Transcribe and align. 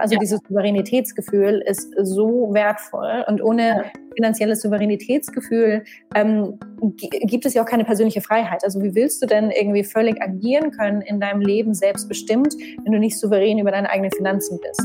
Also 0.00 0.14
ja. 0.14 0.20
dieses 0.20 0.40
Souveränitätsgefühl 0.48 1.62
ist 1.66 1.92
so 2.02 2.52
wertvoll 2.52 3.24
und 3.28 3.42
ohne 3.42 3.84
finanzielles 4.14 4.60
Souveränitätsgefühl 4.62 5.84
ähm, 6.14 6.58
gibt 6.98 7.46
es 7.46 7.54
ja 7.54 7.62
auch 7.62 7.66
keine 7.66 7.84
persönliche 7.84 8.20
Freiheit. 8.20 8.64
Also 8.64 8.82
wie 8.82 8.94
willst 8.94 9.22
du 9.22 9.26
denn 9.26 9.50
irgendwie 9.50 9.84
völlig 9.84 10.20
agieren 10.20 10.70
können 10.72 11.00
in 11.02 11.20
deinem 11.20 11.40
Leben 11.40 11.74
selbstbestimmt, 11.74 12.54
wenn 12.84 12.92
du 12.92 12.98
nicht 12.98 13.18
souverän 13.18 13.58
über 13.58 13.70
deine 13.70 13.88
eigenen 13.88 14.10
Finanzen 14.10 14.58
bist? 14.60 14.82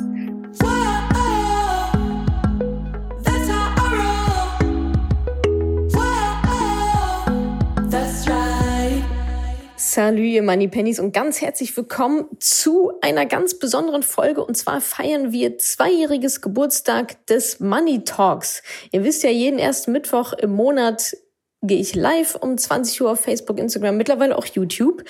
Salut, 9.96 10.26
ihr 10.26 10.44
Money 10.44 10.68
Pennies 10.68 11.00
und 11.00 11.14
ganz 11.14 11.40
herzlich 11.40 11.78
willkommen 11.78 12.28
zu 12.42 12.92
einer 13.00 13.26
ganz 13.26 13.58
besonderen 13.60 14.04
Folge. 14.04 14.44
Und 14.44 14.56
zwar 14.56 14.82
feiern 14.82 15.32
wir 15.32 15.58
zweijähriges 15.58 16.42
Geburtstag 16.42 17.26
des 17.28 17.62
Money 17.62 18.04
Talks. 18.04 18.62
Ihr 18.92 19.06
wisst 19.06 19.24
ja, 19.24 19.30
jeden 19.30 19.58
ersten 19.58 19.94
Mittwoch 19.94 20.34
im 20.34 20.52
Monat 20.52 21.16
gehe 21.62 21.80
ich 21.80 21.96
live 21.96 22.36
um 22.36 22.58
20 22.58 23.04
Uhr 23.04 23.12
auf 23.12 23.22
Facebook, 23.22 23.58
Instagram, 23.58 23.96
mittlerweile 23.96 24.38
auch 24.38 24.46
YouTube. 24.46 25.06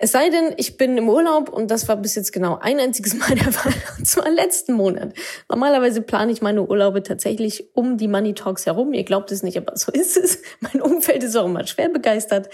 Es 0.00 0.10
sei 0.10 0.28
denn, 0.28 0.54
ich 0.56 0.76
bin 0.76 0.98
im 0.98 1.08
Urlaub 1.08 1.48
und 1.48 1.70
das 1.70 1.86
war 1.86 1.96
bis 1.96 2.16
jetzt 2.16 2.32
genau 2.32 2.58
ein 2.60 2.80
einziges 2.80 3.14
Mal 3.14 3.36
der 3.36 3.52
Fall, 3.52 3.72
und 3.98 4.08
zwar 4.08 4.28
letzten 4.28 4.72
Monat. 4.72 5.14
Normalerweise 5.48 6.02
plane 6.02 6.32
ich 6.32 6.42
meine 6.42 6.64
Urlaube 6.64 7.04
tatsächlich 7.04 7.70
um 7.74 7.96
die 7.96 8.08
Money 8.08 8.34
Talks 8.34 8.66
herum. 8.66 8.92
Ihr 8.92 9.04
glaubt 9.04 9.30
es 9.30 9.44
nicht, 9.44 9.56
aber 9.56 9.76
so 9.76 9.92
ist 9.92 10.16
es. 10.16 10.42
Mein 10.60 10.82
Umfeld 10.82 11.22
ist 11.22 11.36
auch 11.36 11.46
immer 11.46 11.64
schwer 11.66 11.90
begeistert. 11.90 12.50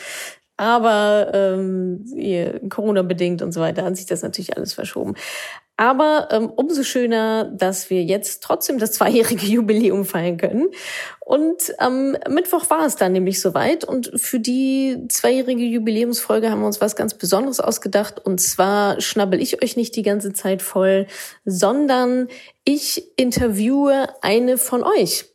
Aber 0.62 1.32
ähm, 1.34 2.68
Corona-bedingt 2.68 3.42
und 3.42 3.50
so 3.50 3.60
weiter 3.60 3.82
hat 3.82 3.96
sich 3.96 4.06
das 4.06 4.22
natürlich 4.22 4.56
alles 4.56 4.74
verschoben. 4.74 5.14
Aber 5.76 6.28
ähm, 6.30 6.50
umso 6.50 6.84
schöner, 6.84 7.46
dass 7.46 7.90
wir 7.90 8.04
jetzt 8.04 8.44
trotzdem 8.44 8.78
das 8.78 8.92
zweijährige 8.92 9.44
Jubiläum 9.52 10.04
feiern 10.04 10.36
können. 10.36 10.68
Und 11.18 11.74
am 11.78 12.12
Mittwoch 12.28 12.70
war 12.70 12.86
es 12.86 12.94
dann 12.94 13.10
nämlich 13.10 13.40
soweit. 13.40 13.82
Und 13.82 14.12
für 14.14 14.38
die 14.38 15.04
zweijährige 15.08 15.64
Jubiläumsfolge 15.64 16.48
haben 16.48 16.60
wir 16.60 16.68
uns 16.68 16.80
was 16.80 16.94
ganz 16.94 17.14
Besonderes 17.14 17.58
ausgedacht. 17.58 18.24
Und 18.24 18.40
zwar 18.40 19.00
schnabbel 19.00 19.42
ich 19.42 19.64
euch 19.64 19.76
nicht 19.76 19.96
die 19.96 20.04
ganze 20.04 20.32
Zeit 20.32 20.62
voll, 20.62 21.08
sondern 21.44 22.28
ich 22.62 23.18
interviewe 23.18 24.06
eine 24.20 24.58
von 24.58 24.84
euch 24.84 25.31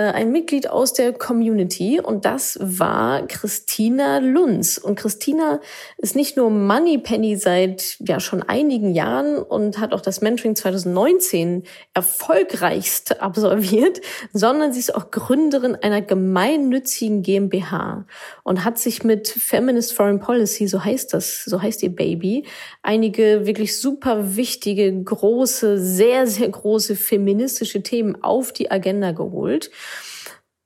ein 0.00 0.30
Mitglied 0.30 0.68
aus 0.68 0.92
der 0.92 1.12
Community 1.14 2.00
und 2.00 2.26
das 2.26 2.58
war 2.60 3.26
Christina 3.26 4.18
Lunz. 4.18 4.76
Und 4.76 4.96
Christina 4.96 5.60
ist 5.96 6.14
nicht 6.14 6.36
nur 6.36 6.50
Moneypenny 6.50 7.36
seit 7.36 7.96
ja 8.00 8.20
schon 8.20 8.42
einigen 8.42 8.94
Jahren 8.94 9.38
und 9.38 9.78
hat 9.78 9.94
auch 9.94 10.02
das 10.02 10.20
Mentoring 10.20 10.54
2019 10.54 11.64
erfolgreichst 11.94 13.20
absolviert, 13.22 14.02
sondern 14.34 14.74
sie 14.74 14.80
ist 14.80 14.94
auch 14.94 15.10
Gründerin 15.10 15.76
einer 15.76 16.02
gemeinnützigen 16.02 17.22
GmbH 17.22 18.04
und 18.42 18.64
hat 18.64 18.78
sich 18.78 19.02
mit 19.02 19.28
Feminist 19.28 19.94
Foreign 19.94 20.20
Policy, 20.20 20.68
so 20.68 20.84
heißt 20.84 21.14
das, 21.14 21.44
so 21.44 21.62
heißt 21.62 21.82
ihr 21.82 21.94
Baby, 21.94 22.44
einige 22.82 23.46
wirklich 23.46 23.80
super 23.80 24.36
wichtige, 24.36 24.92
große, 25.02 25.78
sehr, 25.78 26.26
sehr 26.26 26.50
große 26.50 26.96
feministische 26.96 27.82
Themen 27.82 28.22
auf 28.22 28.52
die 28.52 28.70
Agenda 28.70 29.12
geholt. 29.12 29.70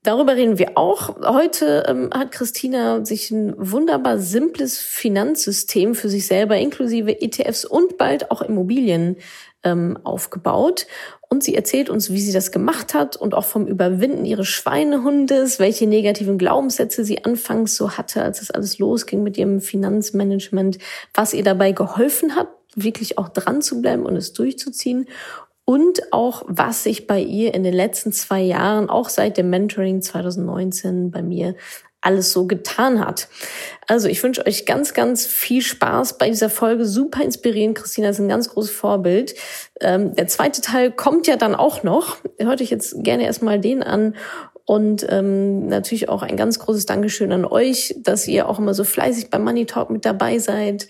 Darüber 0.03 0.35
reden 0.35 0.59
wir 0.59 0.79
auch. 0.79 1.21
Heute 1.23 1.85
ähm, 1.87 2.09
hat 2.15 2.33
Christina 2.33 3.05
sich 3.05 3.31
ein 3.31 3.55
wunderbar 3.59 4.19
simples 4.19 4.79
Finanzsystem 4.79 5.95
für 5.95 6.09
sich 6.09 6.27
selber 6.27 6.57
inklusive 6.57 7.21
ETFs 7.21 7.67
und 7.67 7.99
bald 7.99 8.31
auch 8.31 8.41
Immobilien 8.41 9.17
ähm, 9.62 9.99
aufgebaut. 10.03 10.87
Und 11.29 11.45
sie 11.45 11.55
erzählt 11.55 11.91
uns, 11.91 12.11
wie 12.11 12.21
sie 12.21 12.33
das 12.33 12.51
gemacht 12.51 12.95
hat 12.95 13.17
und 13.17 13.35
auch 13.35 13.45
vom 13.45 13.67
Überwinden 13.67 14.25
ihres 14.25 14.49
Schweinehundes, 14.49 15.59
welche 15.59 15.87
negativen 15.87 16.39
Glaubenssätze 16.39 17.05
sie 17.05 17.27
anfangs 17.27 17.77
so 17.77 17.99
hatte, 17.99 18.23
als 18.23 18.41
es 18.41 18.50
alles 18.50 18.78
losging 18.78 19.23
mit 19.23 19.37
ihrem 19.37 19.61
Finanzmanagement, 19.61 20.78
was 21.12 21.34
ihr 21.34 21.44
dabei 21.44 21.73
geholfen 21.73 22.37
hat, 22.37 22.49
wirklich 22.75 23.19
auch 23.19 23.28
dran 23.28 23.61
zu 23.61 23.83
bleiben 23.83 24.06
und 24.06 24.17
es 24.17 24.33
durchzuziehen 24.33 25.09
und 25.70 26.12
auch, 26.12 26.42
was 26.48 26.82
sich 26.82 27.06
bei 27.06 27.20
ihr 27.20 27.54
in 27.54 27.62
den 27.62 27.75
letzten 27.75 28.10
zwei 28.10 28.41
Jahren, 28.41 28.91
auch 28.91 29.08
seit 29.08 29.36
dem 29.36 29.50
Mentoring 29.50 30.03
2019 30.03 31.12
bei 31.12 31.22
mir 31.22 31.54
alles 32.00 32.32
so 32.32 32.48
getan 32.48 32.98
hat. 32.98 33.28
Also 33.86 34.08
ich 34.08 34.20
wünsche 34.20 34.44
euch 34.44 34.66
ganz, 34.66 34.94
ganz 34.94 35.26
viel 35.26 35.62
Spaß 35.62 36.19
bei 36.19 36.28
dieser 36.28 36.50
Folge. 36.50 36.86
Super 36.86 37.22
inspirierend. 37.22 37.78
Christina 37.78 38.08
ist 38.08 38.19
ein 38.19 38.28
ganz 38.28 38.48
großes 38.48 38.72
Vorbild. 38.72 39.36
Ähm, 39.81 40.12
der 40.16 40.26
zweite 40.26 40.60
Teil 40.60 40.91
kommt 40.91 41.28
ja 41.28 41.36
dann 41.36 41.54
auch 41.54 41.84
noch. 41.84 42.16
Hört 42.38 42.60
euch 42.60 42.70
jetzt 42.70 43.04
gerne 43.04 43.22
erstmal 43.22 43.60
den 43.60 43.84
an. 43.84 44.16
Und 44.70 45.04
ähm, 45.10 45.66
natürlich 45.66 46.08
auch 46.08 46.22
ein 46.22 46.36
ganz 46.36 46.60
großes 46.60 46.86
Dankeschön 46.86 47.32
an 47.32 47.44
euch, 47.44 47.92
dass 47.98 48.28
ihr 48.28 48.48
auch 48.48 48.60
immer 48.60 48.72
so 48.72 48.84
fleißig 48.84 49.28
beim 49.28 49.42
Money 49.42 49.66
Talk 49.66 49.91
mit 49.91 50.04
dabei 50.04 50.38
seid, 50.38 50.86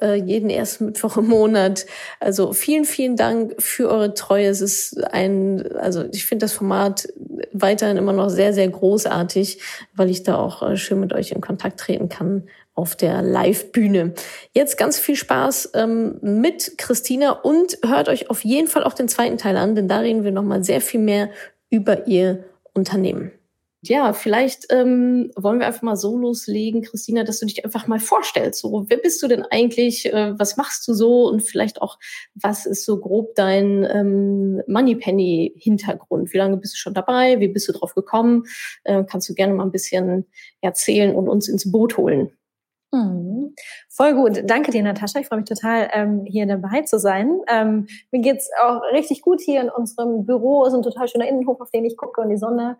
äh, 0.00 0.14
jeden 0.14 0.50
ersten 0.50 0.86
Mittwoch 0.86 1.16
im 1.16 1.26
Monat. 1.26 1.84
Also 2.20 2.52
vielen, 2.52 2.84
vielen 2.84 3.16
Dank 3.16 3.60
für 3.60 3.90
eure 3.90 4.14
Treue. 4.14 4.46
Es 4.46 4.60
ist 4.60 5.02
ein, 5.12 5.66
also 5.74 6.04
ich 6.12 6.26
finde 6.26 6.44
das 6.44 6.52
Format 6.52 7.08
weiterhin 7.52 7.96
immer 7.96 8.12
noch 8.12 8.28
sehr, 8.28 8.52
sehr 8.52 8.68
großartig, 8.68 9.58
weil 9.96 10.10
ich 10.10 10.22
da 10.22 10.36
auch 10.36 10.62
äh, 10.62 10.76
schön 10.76 11.00
mit 11.00 11.12
euch 11.12 11.32
in 11.32 11.40
Kontakt 11.40 11.80
treten 11.80 12.08
kann 12.08 12.44
auf 12.76 12.94
der 12.94 13.20
Live-Bühne. 13.20 14.14
Jetzt 14.52 14.78
ganz 14.78 15.00
viel 15.00 15.16
Spaß 15.16 15.72
ähm, 15.74 16.18
mit 16.20 16.78
Christina 16.78 17.32
und 17.32 17.78
hört 17.84 18.08
euch 18.08 18.30
auf 18.30 18.44
jeden 18.44 18.68
Fall 18.68 18.84
auch 18.84 18.94
den 18.94 19.08
zweiten 19.08 19.38
Teil 19.38 19.56
an, 19.56 19.74
denn 19.74 19.88
da 19.88 19.98
reden 19.98 20.22
wir 20.22 20.30
nochmal 20.30 20.62
sehr 20.62 20.80
viel 20.80 21.00
mehr 21.00 21.30
über 21.68 22.06
ihr 22.06 22.44
Unternehmen. 22.74 23.32
Ja, 23.86 24.14
vielleicht 24.14 24.66
ähm, 24.70 25.30
wollen 25.36 25.58
wir 25.58 25.66
einfach 25.66 25.82
mal 25.82 25.96
so 25.96 26.16
loslegen, 26.16 26.82
Christina, 26.82 27.22
dass 27.22 27.40
du 27.40 27.46
dich 27.46 27.66
einfach 27.66 27.86
mal 27.86 28.00
vorstellst. 28.00 28.60
So, 28.60 28.86
wer 28.88 28.96
bist 28.96 29.22
du 29.22 29.28
denn 29.28 29.42
eigentlich? 29.42 30.06
Äh, 30.06 30.38
was 30.38 30.56
machst 30.56 30.88
du 30.88 30.94
so? 30.94 31.28
Und 31.28 31.42
vielleicht 31.42 31.82
auch, 31.82 31.98
was 32.34 32.64
ist 32.64 32.86
so 32.86 32.98
grob 32.98 33.34
dein 33.34 33.84
ähm, 33.84 34.62
Moneypenny-Hintergrund? 34.66 36.32
Wie 36.32 36.38
lange 36.38 36.56
bist 36.56 36.74
du 36.74 36.78
schon 36.78 36.94
dabei? 36.94 37.40
Wie 37.40 37.48
bist 37.48 37.68
du 37.68 37.72
drauf 37.72 37.94
gekommen? 37.94 38.44
Äh, 38.84 39.04
kannst 39.04 39.28
du 39.28 39.34
gerne 39.34 39.52
mal 39.52 39.64
ein 39.64 39.72
bisschen 39.72 40.24
erzählen 40.62 41.14
und 41.14 41.28
uns 41.28 41.48
ins 41.48 41.70
Boot 41.70 41.98
holen? 41.98 42.30
Mhm. 42.90 43.33
Voll 43.88 44.14
gut. 44.14 44.42
Danke 44.44 44.70
dir, 44.70 44.82
Natascha. 44.82 45.20
Ich 45.20 45.28
freue 45.28 45.40
mich 45.40 45.48
total, 45.48 45.88
ähm, 45.92 46.24
hier 46.26 46.46
dabei 46.46 46.82
zu 46.82 46.98
sein. 46.98 47.40
Ähm, 47.48 47.86
mir 48.10 48.20
geht's 48.20 48.50
auch 48.62 48.80
richtig 48.92 49.22
gut 49.22 49.40
hier 49.40 49.60
in 49.60 49.70
unserem 49.70 50.26
Büro. 50.26 50.62
Es 50.62 50.72
ist 50.72 50.78
ein 50.78 50.82
total 50.82 51.08
schöner 51.08 51.28
Innenhof, 51.28 51.60
auf 51.60 51.70
den 51.70 51.84
ich 51.84 51.96
gucke 51.96 52.20
und 52.20 52.30
die 52.30 52.36
Sonne 52.36 52.78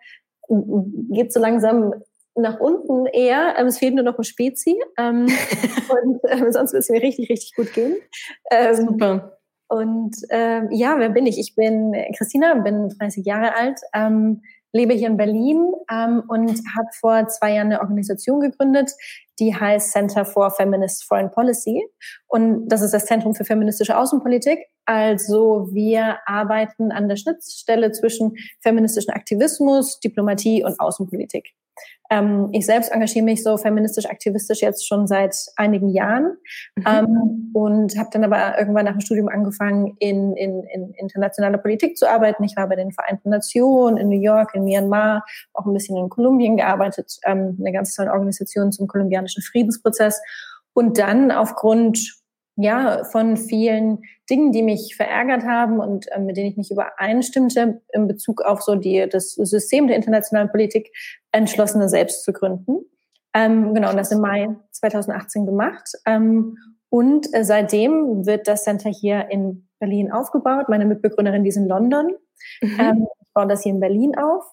geht 1.10 1.32
so 1.32 1.40
langsam 1.40 1.94
nach 2.36 2.60
unten 2.60 3.06
eher. 3.06 3.54
Ähm, 3.58 3.66
es 3.66 3.78
fehlt 3.78 3.94
nur 3.94 4.04
noch 4.04 4.18
ein 4.18 4.24
Spezi. 4.24 4.80
Ähm, 4.98 5.26
und 5.88 6.20
ähm, 6.28 6.52
sonst 6.52 6.72
wird 6.72 6.82
es 6.82 6.90
mir 6.90 7.02
richtig, 7.02 7.30
richtig 7.30 7.54
gut 7.54 7.72
gehen. 7.72 7.96
Ähm, 8.50 8.74
Super. 8.74 9.38
Und 9.68 10.16
ähm, 10.30 10.68
ja, 10.70 10.98
wer 10.98 11.08
bin 11.08 11.26
ich? 11.26 11.38
Ich 11.38 11.54
bin 11.54 11.94
Christina, 12.16 12.54
bin 12.54 12.90
30 12.90 13.24
Jahre 13.24 13.56
alt, 13.56 13.80
ähm, 13.94 14.42
lebe 14.72 14.92
hier 14.92 15.08
in 15.08 15.16
Berlin 15.16 15.72
ähm, 15.90 16.22
und 16.28 16.50
habe 16.76 16.88
vor 17.00 17.26
zwei 17.28 17.54
Jahren 17.54 17.68
eine 17.68 17.80
Organisation 17.80 18.40
gegründet, 18.40 18.92
die 19.38 19.54
heißt 19.54 19.92
Center 19.92 20.24
for 20.24 20.50
Feminist 20.50 21.04
Foreign 21.04 21.30
Policy. 21.30 21.86
Und 22.26 22.68
das 22.68 22.82
ist 22.82 22.94
das 22.94 23.06
Zentrum 23.06 23.34
für 23.34 23.44
feministische 23.44 23.96
Außenpolitik. 23.96 24.58
Also 24.86 25.68
wir 25.72 26.18
arbeiten 26.26 26.92
an 26.92 27.08
der 27.08 27.16
Schnittstelle 27.16 27.92
zwischen 27.92 28.36
feministischen 28.60 29.12
Aktivismus, 29.14 30.00
Diplomatie 30.00 30.64
und 30.64 30.78
Außenpolitik. 30.78 31.54
Ähm, 32.10 32.50
ich 32.52 32.66
selbst 32.66 32.92
engagiere 32.92 33.24
mich 33.24 33.42
so 33.42 33.56
feministisch 33.56 34.06
aktivistisch 34.06 34.60
jetzt 34.60 34.86
schon 34.86 35.06
seit 35.06 35.34
einigen 35.56 35.88
Jahren 35.88 36.36
mhm. 36.76 36.84
ähm, 36.86 37.50
und 37.54 37.98
habe 37.98 38.10
dann 38.12 38.24
aber 38.24 38.58
irgendwann 38.58 38.84
nach 38.84 38.92
dem 38.92 39.00
Studium 39.00 39.28
angefangen, 39.28 39.96
in, 39.98 40.36
in, 40.36 40.64
in 40.64 40.92
internationaler 40.94 41.58
Politik 41.58 41.96
zu 41.96 42.08
arbeiten. 42.08 42.44
Ich 42.44 42.56
war 42.56 42.68
bei 42.68 42.76
den 42.76 42.92
Vereinten 42.92 43.30
Nationen 43.30 43.96
in 43.96 44.08
New 44.08 44.20
York, 44.20 44.54
in 44.54 44.64
Myanmar, 44.64 45.24
auch 45.54 45.64
ein 45.64 45.72
bisschen 45.72 45.96
in 45.96 46.08
Kolumbien 46.10 46.56
gearbeitet, 46.56 47.18
ähm, 47.24 47.56
eine 47.58 47.72
ganz 47.72 47.94
tolle 47.94 48.12
Organisation 48.12 48.70
zum 48.70 48.86
kolumbianischen 48.86 49.23
Friedensprozess. 49.28 50.20
Und 50.72 50.98
dann 50.98 51.30
aufgrund 51.30 51.98
ja, 52.56 53.04
von 53.04 53.36
vielen 53.36 54.02
Dingen, 54.30 54.52
die 54.52 54.62
mich 54.62 54.94
verärgert 54.96 55.42
haben 55.42 55.80
und 55.80 56.10
äh, 56.12 56.20
mit 56.20 56.36
denen 56.36 56.50
ich 56.50 56.56
nicht 56.56 56.70
übereinstimmte 56.70 57.82
in 57.92 58.06
Bezug 58.06 58.42
auf 58.42 58.62
so 58.62 58.76
die, 58.76 59.08
das 59.08 59.32
System 59.32 59.88
der 59.88 59.96
internationalen 59.96 60.50
Politik, 60.50 60.90
entschlossene 61.32 61.88
selbst 61.88 62.22
zu 62.22 62.32
gründen. 62.32 62.84
Ähm, 63.34 63.74
genau, 63.74 63.90
und 63.90 63.96
das 63.96 64.12
im 64.12 64.20
Mai 64.20 64.48
2018 64.70 65.46
gemacht. 65.46 65.90
Ähm, 66.06 66.56
und 66.90 67.26
äh, 67.34 67.44
seitdem 67.44 68.24
wird 68.24 68.46
das 68.46 68.62
Center 68.62 68.88
hier 68.88 69.28
in 69.30 69.68
Berlin 69.80 70.12
aufgebaut. 70.12 70.68
Meine 70.68 70.84
Mitbegründerin, 70.84 71.42
die 71.42 71.48
ist 71.48 71.56
in 71.56 71.66
London. 71.66 72.12
Mhm. 72.62 72.80
Ähm, 72.80 73.08
ich 73.20 73.32
baue 73.34 73.48
das 73.48 73.64
hier 73.64 73.72
in 73.72 73.80
Berlin 73.80 74.16
auf. 74.16 74.44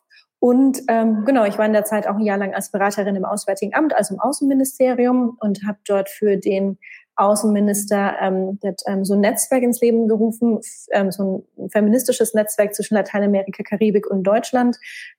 Und 0.41 0.81
ähm, 0.87 1.23
genau, 1.23 1.45
ich 1.45 1.59
war 1.59 1.67
in 1.67 1.73
der 1.73 1.85
Zeit 1.85 2.07
auch 2.07 2.15
ein 2.15 2.25
Jahr 2.25 2.39
lang 2.39 2.55
als 2.55 2.71
Beraterin 2.71 3.15
im 3.15 3.25
Auswärtigen 3.25 3.75
Amt, 3.75 3.95
also 3.95 4.15
im 4.15 4.19
Außenministerium 4.19 5.37
und 5.39 5.63
habe 5.67 5.77
dort 5.85 6.09
für 6.09 6.35
den 6.35 6.79
Außenminister 7.15 8.15
ähm, 8.19 8.57
hat, 8.65 8.81
ähm, 8.87 9.05
so 9.05 9.13
ein 9.13 9.19
Netzwerk 9.19 9.61
ins 9.61 9.81
Leben 9.81 10.07
gerufen, 10.07 10.59
ähm, 10.93 11.11
so 11.11 11.45
ein 11.59 11.69
feministisches 11.69 12.33
Netzwerk 12.33 12.73
zwischen 12.73 12.95
Lateinamerika, 12.95 13.61
Karibik 13.61 14.09
und 14.09 14.23
Deutschland, 14.23 14.77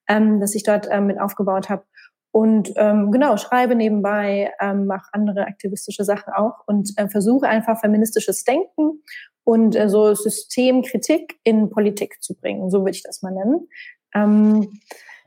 ähm, 0.08 0.40
das 0.40 0.56
ich 0.56 0.64
dort 0.64 0.88
ähm, 0.90 1.06
mit 1.06 1.20
aufgebaut 1.20 1.68
habe. 1.68 1.84
Und 2.32 2.72
ähm, 2.74 3.12
genau, 3.12 3.36
schreibe 3.36 3.76
nebenbei, 3.76 4.50
ähm, 4.60 4.86
mache 4.86 5.10
andere 5.12 5.46
aktivistische 5.46 6.02
Sachen 6.02 6.32
auch 6.32 6.66
und 6.66 6.94
äh, 6.96 7.08
versuche 7.08 7.46
einfach 7.46 7.78
feministisches 7.78 8.42
Denken 8.42 9.04
und 9.44 9.76
äh, 9.76 9.88
so 9.88 10.14
Systemkritik 10.14 11.36
in 11.44 11.70
Politik 11.70 12.20
zu 12.20 12.34
bringen, 12.34 12.70
so 12.70 12.80
würde 12.80 12.90
ich 12.90 13.04
das 13.04 13.22
mal 13.22 13.30
nennen. 13.30 13.68
Ähm, 14.14 14.80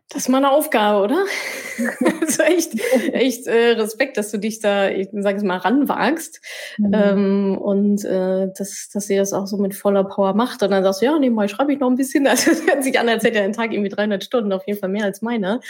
das 0.10 0.24
ist 0.24 0.30
mal 0.30 0.38
eine 0.38 0.52
Aufgabe, 0.52 1.04
oder? 1.04 1.25
also 2.22 2.44
echt, 2.44 2.80
echt 3.12 3.48
äh, 3.48 3.72
Respekt, 3.72 4.18
dass 4.18 4.30
du 4.30 4.38
dich 4.38 4.60
da, 4.60 4.90
ich 4.90 5.10
sage 5.12 5.38
es 5.38 5.44
mal, 5.44 5.57
ranwagst 5.57 6.42
mhm. 6.78 6.92
ähm, 6.94 7.57
und 7.57 8.06
äh, 8.06 8.48
dass, 8.56 8.90
dass 8.94 9.07
sie 9.07 9.18
das 9.18 9.34
auch 9.34 9.48
so 9.48 9.57
mit 9.57 9.74
voller 9.74 10.04
Power 10.04 10.36
macht. 10.36 10.62
Und 10.62 10.72
dann 10.72 10.84
sagst 10.84 11.02
du, 11.02 11.06
ja, 11.06 11.18
nebenbei 11.18 11.48
schreibe 11.48 11.74
ich 11.74 11.80
noch 11.80 11.90
ein 11.90 11.96
bisschen. 11.96 12.28
Also 12.36 12.52
es 12.52 12.68
hört 12.68 12.84
sich 12.84 13.00
an, 13.00 13.07
als 13.07 13.24
hätte 13.24 13.38
er 13.38 13.46
einen 13.46 13.54
Tag 13.54 13.72
irgendwie 13.72 13.90
300 13.90 14.22
Stunden, 14.22 14.52
auf 14.52 14.68
jeden 14.68 14.78
Fall 14.78 14.90
mehr 14.90 15.06
als 15.06 15.22
meine. 15.22 15.62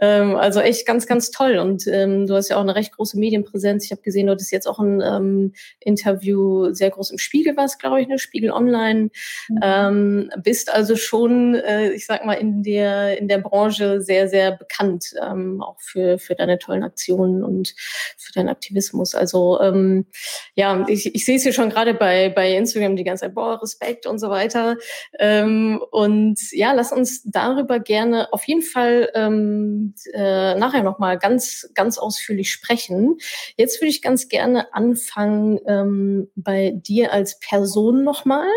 Ähm, 0.00 0.36
also 0.36 0.60
echt 0.60 0.86
ganz, 0.86 1.06
ganz 1.06 1.30
toll. 1.30 1.58
Und 1.58 1.86
ähm, 1.86 2.26
du 2.26 2.34
hast 2.34 2.48
ja 2.48 2.56
auch 2.56 2.62
eine 2.62 2.74
recht 2.74 2.92
große 2.92 3.18
Medienpräsenz. 3.18 3.84
Ich 3.84 3.90
habe 3.90 4.00
gesehen, 4.00 4.26
du 4.26 4.32
hattest 4.32 4.50
jetzt 4.50 4.66
auch 4.66 4.78
ein 4.78 5.02
ähm, 5.02 5.52
Interview 5.80 6.72
sehr 6.72 6.88
groß 6.88 7.10
im 7.10 7.18
Spiegel, 7.18 7.58
was 7.58 7.78
glaube 7.78 8.00
ich, 8.00 8.08
ne? 8.08 8.18
Spiegel 8.18 8.50
Online. 8.50 9.10
Mhm. 9.48 9.60
Ähm, 9.62 10.30
bist 10.42 10.72
also 10.72 10.96
schon, 10.96 11.54
äh, 11.54 11.90
ich 11.90 12.06
sag 12.06 12.24
mal, 12.24 12.34
in 12.34 12.62
der, 12.62 13.18
in 13.18 13.28
der 13.28 13.38
Branche 13.38 13.67
Branche 13.68 14.00
sehr, 14.00 14.28
sehr 14.28 14.52
bekannt, 14.52 15.14
ähm, 15.22 15.60
auch 15.62 15.76
für, 15.80 16.18
für 16.18 16.34
deine 16.34 16.58
tollen 16.58 16.82
Aktionen 16.82 17.44
und 17.44 17.74
für 18.16 18.32
deinen 18.32 18.48
Aktivismus. 18.48 19.14
Also 19.14 19.60
ähm, 19.60 20.06
ja, 20.54 20.86
ich, 20.88 21.14
ich 21.14 21.24
sehe 21.24 21.36
es 21.36 21.42
hier 21.42 21.52
schon 21.52 21.70
gerade 21.70 21.92
bei, 21.92 22.30
bei 22.30 22.54
Instagram 22.54 22.96
die 22.96 23.04
ganze 23.04 23.26
Zeit, 23.26 23.34
boah, 23.34 23.60
Respekt 23.62 24.06
und 24.06 24.18
so 24.18 24.30
weiter. 24.30 24.76
Ähm, 25.18 25.82
und 25.90 26.38
ja, 26.52 26.72
lass 26.72 26.92
uns 26.92 27.22
darüber 27.24 27.78
gerne 27.78 28.32
auf 28.32 28.44
jeden 28.44 28.62
Fall 28.62 29.10
ähm, 29.14 29.94
äh, 30.14 30.54
nachher 30.54 30.82
nochmal 30.82 31.18
ganz, 31.18 31.68
ganz 31.74 31.98
ausführlich 31.98 32.50
sprechen. 32.50 33.18
Jetzt 33.56 33.80
würde 33.80 33.90
ich 33.90 34.00
ganz 34.02 34.28
gerne 34.28 34.72
anfangen 34.72 35.60
ähm, 35.66 36.30
bei 36.36 36.72
dir 36.74 37.12
als 37.12 37.38
Person 37.38 38.02
nochmal. 38.02 38.48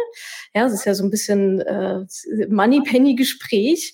Ja, 0.53 0.65
es 0.65 0.73
ist 0.73 0.85
ja 0.85 0.93
so 0.93 1.03
ein 1.03 1.11
bisschen 1.11 1.59
äh, 1.59 2.05
Money-Penny-Gespräch. 2.49 3.93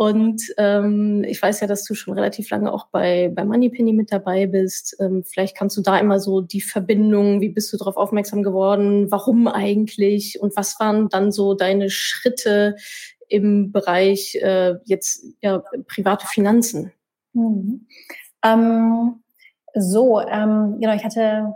Und 0.00 0.40
ähm, 0.56 1.24
ich 1.28 1.42
weiß 1.42 1.60
ja, 1.60 1.66
dass 1.66 1.84
du 1.84 1.92
schon 1.92 2.14
relativ 2.14 2.48
lange 2.48 2.72
auch 2.72 2.86
bei, 2.86 3.30
bei 3.34 3.44
Moneypenny 3.44 3.92
mit 3.92 4.10
dabei 4.10 4.46
bist. 4.46 4.96
Ähm, 4.98 5.24
vielleicht 5.24 5.54
kannst 5.54 5.76
du 5.76 5.82
da 5.82 5.98
immer 5.98 6.18
so 6.18 6.40
die 6.40 6.62
Verbindung, 6.62 7.42
wie 7.42 7.50
bist 7.50 7.70
du 7.70 7.76
darauf 7.76 7.98
aufmerksam 7.98 8.42
geworden, 8.42 9.10
warum 9.10 9.46
eigentlich 9.46 10.40
und 10.40 10.56
was 10.56 10.80
waren 10.80 11.10
dann 11.10 11.32
so 11.32 11.52
deine 11.52 11.90
Schritte 11.90 12.76
im 13.28 13.72
Bereich 13.72 14.36
äh, 14.36 14.76
jetzt 14.86 15.22
ja, 15.42 15.62
private 15.86 16.26
Finanzen? 16.26 16.92
Mhm. 17.34 17.86
Ähm, 18.42 19.16
so, 19.74 20.18
ähm, 20.18 20.78
genau, 20.80 20.94
ich 20.94 21.04
hatte 21.04 21.52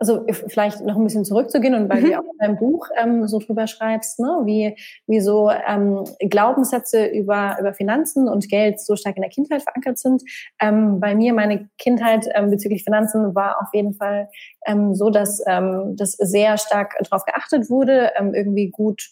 also 0.00 0.24
vielleicht 0.48 0.80
noch 0.80 0.96
ein 0.96 1.04
bisschen 1.04 1.26
zurückzugehen 1.26 1.74
und 1.74 1.90
weil 1.90 2.00
mhm. 2.00 2.06
du 2.06 2.18
auch 2.18 2.32
in 2.32 2.38
deinem 2.38 2.56
Buch 2.56 2.88
ähm, 2.98 3.28
so 3.28 3.38
drüber 3.38 3.66
schreibst, 3.66 4.18
ne, 4.18 4.40
wie, 4.44 4.74
wie 5.06 5.20
so 5.20 5.50
ähm, 5.50 6.04
Glaubenssätze 6.20 7.04
über, 7.04 7.58
über 7.60 7.74
Finanzen 7.74 8.26
und 8.26 8.48
Geld 8.48 8.80
so 8.80 8.96
stark 8.96 9.16
in 9.16 9.22
der 9.22 9.30
Kindheit 9.30 9.62
verankert 9.62 9.98
sind. 9.98 10.22
Ähm, 10.58 11.00
bei 11.00 11.14
mir, 11.14 11.34
meine 11.34 11.68
Kindheit 11.76 12.26
ähm, 12.34 12.50
bezüglich 12.50 12.82
Finanzen 12.82 13.34
war 13.34 13.60
auf 13.60 13.68
jeden 13.74 13.92
Fall 13.92 14.30
ähm, 14.66 14.94
so, 14.94 15.10
dass 15.10 15.42
ähm, 15.46 15.96
das 15.96 16.12
sehr 16.12 16.56
stark 16.56 16.96
darauf 17.04 17.26
geachtet 17.26 17.68
wurde, 17.68 18.12
ähm, 18.18 18.34
irgendwie 18.34 18.70
gut 18.70 19.10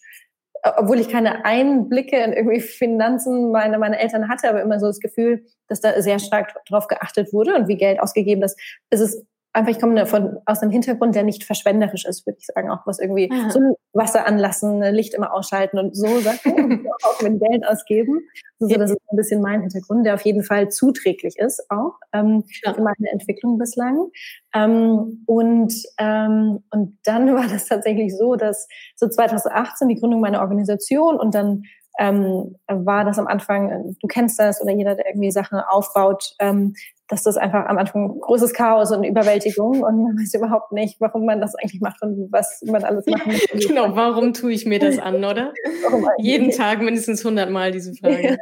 obwohl 0.77 0.99
ich 0.99 1.09
keine 1.09 1.45
Einblicke 1.45 2.17
in 2.17 2.33
irgendwie 2.33 2.61
Finanzen 2.61 3.53
meine, 3.53 3.79
meine 3.79 3.99
Eltern 3.99 4.29
hatte, 4.29 4.49
aber 4.49 4.61
immer 4.61 4.81
so 4.81 4.87
das 4.87 4.99
Gefühl, 4.99 5.45
dass 5.69 5.81
da 5.81 6.03
sehr 6.03 6.19
stark 6.19 6.57
darauf 6.69 6.89
geachtet 6.89 7.33
wurde 7.33 7.55
und 7.55 7.69
wie 7.69 7.77
Geld 7.77 8.01
ausgegeben 8.01 8.43
ist, 8.43 8.59
ist 8.91 9.01
es 9.01 9.25
einfach, 9.53 9.73
ich 9.73 9.81
komme 9.81 10.07
von, 10.07 10.39
aus 10.47 10.61
einem 10.61 10.71
Hintergrund, 10.71 11.15
der 11.15 11.23
nicht 11.23 11.45
verschwenderisch 11.45 12.05
ist, 12.05 12.27
würde 12.27 12.39
ich 12.39 12.47
sagen, 12.47 12.71
auch 12.71 12.87
was 12.87 12.99
irgendwie 12.99 13.31
Aha. 13.33 13.51
so 13.51 13.61
Wasser 13.93 14.27
anlassen, 14.27 14.81
Licht 14.83 15.15
immer 15.15 15.33
ausschalten 15.33 15.79
und 15.79 15.97
so 15.97 16.21
Sachen, 16.21 16.87
auch 17.05 17.23
mit 17.23 17.41
Geld 17.41 17.67
ausgeben. 17.67 18.21
So, 18.59 18.69
das 18.69 18.91
ist 18.91 18.99
ein 19.11 19.17
bisschen 19.17 19.41
mein 19.41 19.63
Hintergrund, 19.63 20.05
der 20.05 20.15
auf 20.15 20.23
jeden 20.23 20.43
Fall 20.43 20.69
zuträglich 20.69 21.39
ist, 21.39 21.65
auch 21.71 21.95
ähm, 22.13 22.45
ja. 22.65 22.75
für 22.75 22.83
meine 22.83 23.11
Entwicklung 23.11 23.59
bislang. 23.59 24.09
Ähm, 24.55 25.25
und, 25.27 25.73
ähm, 25.99 26.65
und 26.71 26.99
dann 27.05 27.35
war 27.35 27.47
das 27.49 27.67
tatsächlich 27.67 28.17
so, 28.17 28.37
dass 28.37 28.69
so 28.97 29.09
2018 29.09 29.89
die 29.89 29.97
Gründung 29.97 30.21
meiner 30.21 30.41
Organisation 30.41 31.19
und 31.19 31.35
dann 31.35 31.63
ähm, 31.99 32.57
war 32.69 33.05
das 33.05 33.19
am 33.19 33.27
Anfang, 33.27 33.97
du 34.01 34.07
kennst 34.07 34.39
das 34.39 34.63
oder 34.63 34.71
jeder, 34.71 34.95
der 34.95 35.09
irgendwie 35.09 35.33
Sachen 35.33 35.59
aufbaut, 35.59 36.35
ähm, 36.39 36.75
dass 37.09 37.23
das 37.23 37.39
einfach 37.39 37.67
am 37.67 37.79
Anfang 37.79 38.21
großes 38.21 38.53
Chaos 38.53 38.93
und 38.93 39.03
Überwältigung 39.03 39.83
und 39.83 40.03
man 40.03 40.17
weiß 40.17 40.35
überhaupt 40.35 40.73
nicht, 40.73 41.01
warum 41.01 41.25
man 41.25 41.41
das 41.41 41.55
eigentlich 41.55 41.81
macht 41.81 42.03
und 42.03 42.29
was 42.31 42.63
man 42.67 42.85
alles 42.85 43.07
machen 43.07 43.33
muss. 43.33 43.67
genau, 43.67 43.97
warum 43.97 44.35
tue 44.35 44.53
ich 44.53 44.67
mir 44.67 44.79
das 44.79 44.99
an, 44.99 45.25
oder? 45.25 45.53
Jeden 46.19 46.51
Tag 46.51 46.81
mindestens 46.83 47.25
100 47.25 47.51
Mal 47.51 47.73
diese 47.73 47.95
Frage. 48.01 48.39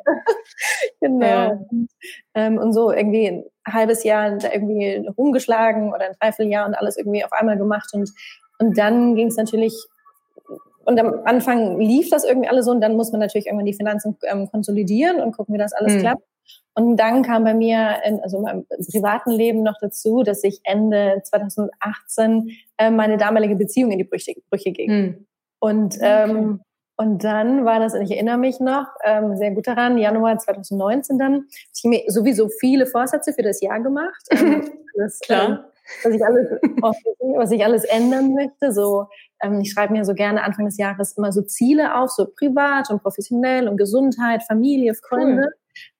genau. 1.00 1.26
Ja. 1.26 1.50
Und, 1.70 1.88
ähm, 2.34 2.58
und 2.58 2.72
so 2.72 2.90
irgendwie 2.90 3.28
ein 3.28 3.44
halbes 3.66 4.02
Jahr 4.02 4.36
da 4.36 4.52
irgendwie 4.52 5.06
rumgeschlagen 5.16 5.92
oder 5.94 6.06
ein 6.06 6.16
Dreivierteljahr 6.20 6.66
und 6.66 6.74
alles 6.74 6.96
irgendwie 6.96 7.24
auf 7.24 7.32
einmal 7.32 7.56
gemacht 7.56 7.90
und, 7.92 8.10
und 8.58 8.76
dann 8.76 9.14
ging 9.14 9.28
es 9.28 9.36
natürlich 9.36 9.74
und 10.84 11.00
am 11.00 11.20
Anfang 11.24 11.80
lief 11.80 12.10
das 12.10 12.24
irgendwie 12.24 12.48
alles 12.48 12.64
so 12.64 12.70
und 12.70 12.80
dann 12.80 12.96
muss 12.96 13.10
man 13.10 13.20
natürlich 13.20 13.46
irgendwann 13.46 13.66
die 13.66 13.74
Finanzen 13.74 14.16
ähm, 14.22 14.48
konsolidieren 14.48 15.20
und 15.20 15.36
gucken, 15.36 15.54
wie 15.54 15.58
das 15.58 15.72
alles 15.72 15.94
mhm. 15.94 16.00
klappt. 16.00 16.22
Und 16.78 16.98
dann 16.98 17.22
kam 17.22 17.44
bei 17.44 17.54
mir, 17.54 17.96
in, 18.04 18.20
also 18.20 18.36
in 18.36 18.42
meinem 18.42 18.66
privaten 18.66 19.30
Leben 19.30 19.62
noch 19.62 19.78
dazu, 19.80 20.22
dass 20.22 20.44
ich 20.44 20.60
Ende 20.62 21.22
2018 21.24 22.50
äh, 22.76 22.90
meine 22.90 23.16
damalige 23.16 23.56
Beziehung 23.56 23.92
in 23.92 23.98
die 23.98 24.04
Brüche, 24.04 24.34
Brüche 24.50 24.72
ging. 24.72 24.90
Hm. 24.90 25.26
Und, 25.58 25.96
ähm, 26.02 26.60
und 26.98 27.24
dann 27.24 27.64
war 27.64 27.80
das, 27.80 27.94
und 27.94 28.02
ich 28.02 28.10
erinnere 28.10 28.36
mich 28.36 28.60
noch 28.60 28.88
ähm, 29.04 29.38
sehr 29.38 29.52
gut 29.52 29.66
daran, 29.66 29.96
Januar 29.96 30.36
2019 30.36 31.18
dann, 31.18 31.46
ich 31.74 31.84
mir 31.84 32.02
sowieso 32.08 32.50
viele 32.50 32.86
Vorsätze 32.86 33.32
für 33.32 33.42
das 33.42 33.60
Jahr 33.62 33.80
gemacht. 33.80 34.22
Ähm, 34.30 34.70
das, 34.98 35.20
Klar. 35.20 35.48
Ähm, 35.48 35.58
was 36.02 36.14
ich 36.14 36.24
alles, 36.24 36.48
was 37.36 37.50
ich 37.52 37.64
alles 37.64 37.84
ändern 37.84 38.34
möchte. 38.34 38.72
So, 38.72 39.06
ähm, 39.42 39.60
ich 39.60 39.72
schreibe 39.72 39.92
mir 39.92 40.04
so 40.04 40.14
gerne 40.14 40.42
Anfang 40.42 40.66
des 40.66 40.76
Jahres 40.76 41.12
immer 41.16 41.32
so 41.32 41.42
Ziele 41.42 41.94
auf, 41.96 42.10
so 42.10 42.26
privat 42.26 42.90
und 42.90 43.02
professionell 43.02 43.68
und 43.68 43.76
Gesundheit, 43.76 44.42
Familie, 44.42 44.94
Freunde. 44.94 45.42
Cool. 45.42 45.54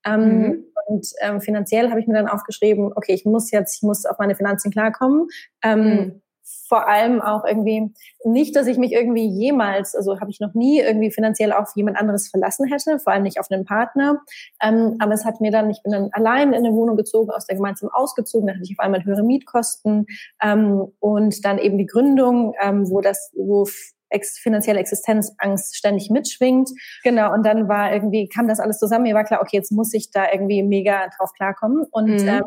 Ähm, 0.05 0.39
mhm. 0.39 0.65
Und 0.87 1.07
ähm, 1.21 1.41
finanziell 1.41 1.91
habe 1.91 2.01
ich 2.01 2.07
mir 2.07 2.15
dann 2.15 2.29
aufgeschrieben, 2.29 2.93
okay, 2.95 3.13
ich 3.13 3.25
muss 3.25 3.51
jetzt, 3.51 3.77
ich 3.77 3.83
muss 3.83 4.07
auf 4.07 4.19
meine 4.19 4.37
Finanzen 4.37 4.71
klarkommen. 4.71 5.29
Ähm, 5.63 5.81
mhm. 5.81 6.23
Vor 6.69 6.89
allem 6.89 7.21
auch 7.21 7.45
irgendwie 7.45 7.93
nicht, 8.25 8.55
dass 8.55 8.69
ich 8.69 8.79
mich 8.79 8.93
irgendwie 8.93 9.27
jemals, 9.27 9.97
also 9.97 10.21
habe 10.21 10.31
ich 10.31 10.39
noch 10.39 10.55
nie 10.55 10.81
irgendwie 10.81 11.11
finanziell 11.11 11.53
auf 11.53 11.73
jemand 11.75 11.97
anderes 11.97 12.29
verlassen 12.29 12.67
hätte, 12.69 13.01
vor 13.01 13.13
allem 13.13 13.25
nicht 13.25 13.41
auf 13.41 13.51
einen 13.51 13.65
Partner. 13.65 14.21
Ähm, 14.63 14.97
aber 15.01 15.15
es 15.15 15.25
hat 15.25 15.41
mir 15.41 15.51
dann, 15.51 15.71
ich 15.71 15.83
bin 15.83 15.93
dann 15.93 16.11
allein 16.13 16.53
in 16.53 16.65
eine 16.65 16.73
Wohnung 16.73 16.97
gezogen, 16.97 17.31
aus 17.31 17.47
der 17.47 17.57
gemeinsam 17.57 17.91
ausgezogen, 17.93 18.47
da 18.47 18.55
hatte 18.55 18.63
ich 18.63 18.77
auf 18.79 18.85
einmal 18.85 19.05
höhere 19.05 19.25
Mietkosten 19.25 20.07
ähm, 20.41 20.93
und 21.01 21.45
dann 21.45 21.59
eben 21.59 21.79
die 21.79 21.87
Gründung, 21.87 22.55
ähm, 22.61 22.89
wo 22.89 23.01
das, 23.01 23.33
wo 23.37 23.67
ex 24.09 24.39
finanzielle 24.39 24.81
Existenzangst 24.81 25.77
ständig 25.77 26.11
mitschwingt. 26.11 26.71
Genau, 27.03 27.33
und 27.33 27.45
dann 27.45 27.69
war 27.69 27.93
irgendwie, 27.93 28.29
kam 28.29 28.49
das 28.49 28.61
alles 28.61 28.79
zusammen. 28.79 29.05
Mir 29.05 29.15
war 29.15 29.25
klar, 29.25 29.41
okay, 29.43 29.57
jetzt 29.57 29.73
muss 29.73 29.93
ich 29.95 30.11
da 30.11 30.27
irgendwie 30.33 30.63
mega 30.63 31.09
drauf 31.17 31.33
klarkommen. 31.37 31.85
Und 31.91 32.23
mhm. 32.23 32.29
ähm, 32.29 32.45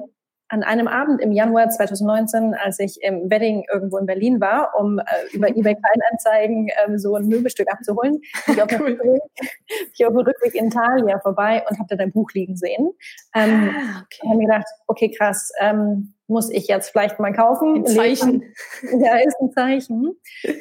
an 0.50 0.64
einem 0.64 0.88
Abend 0.88 1.22
im 1.22 1.32
Januar 1.32 1.70
2019, 1.70 2.56
als 2.56 2.80
ich 2.80 3.02
im 3.02 3.30
Wedding 3.30 3.66
irgendwo 3.72 3.98
in 3.98 4.06
Berlin 4.06 4.42
war, 4.42 4.74
um 4.78 5.00
äh, 5.00 5.04
über 5.32 5.48
eBay 5.56 5.76
Kleinanzeigen 5.76 6.70
ähm, 6.86 6.98
so 6.98 7.16
ein 7.16 7.28
Möbelstück 7.28 7.72
abzuholen, 7.72 8.20
bin 8.46 8.56
ich 8.56 8.62
auf, 8.62 8.70
cool. 8.80 9.20
Dem 10.00 10.18
Rückweg 10.18 10.56
in 10.56 10.70
Thalia 10.70 11.20
vorbei 11.20 11.64
und 11.70 11.78
habe 11.78 11.88
da 11.90 11.96
dein 11.96 12.12
Buch 12.12 12.32
liegen 12.34 12.56
sehen. 12.56 12.92
Ähm, 13.36 13.70
ah, 13.76 14.04
okay. 14.04 14.20
Und 14.22 14.30
habe 14.30 14.38
mir 14.38 14.48
gedacht, 14.48 14.68
okay, 14.88 15.12
krass, 15.12 15.52
ähm, 15.60 16.14
muss 16.28 16.50
ich 16.52 16.68
jetzt 16.68 16.90
vielleicht 16.90 17.20
mal 17.20 17.34
kaufen. 17.34 17.78
Ein 17.78 17.86
Zeichen. 17.88 18.44
Ja, 18.82 19.18
ist 19.18 19.36
ein 19.42 19.52
Zeichen. 19.52 20.16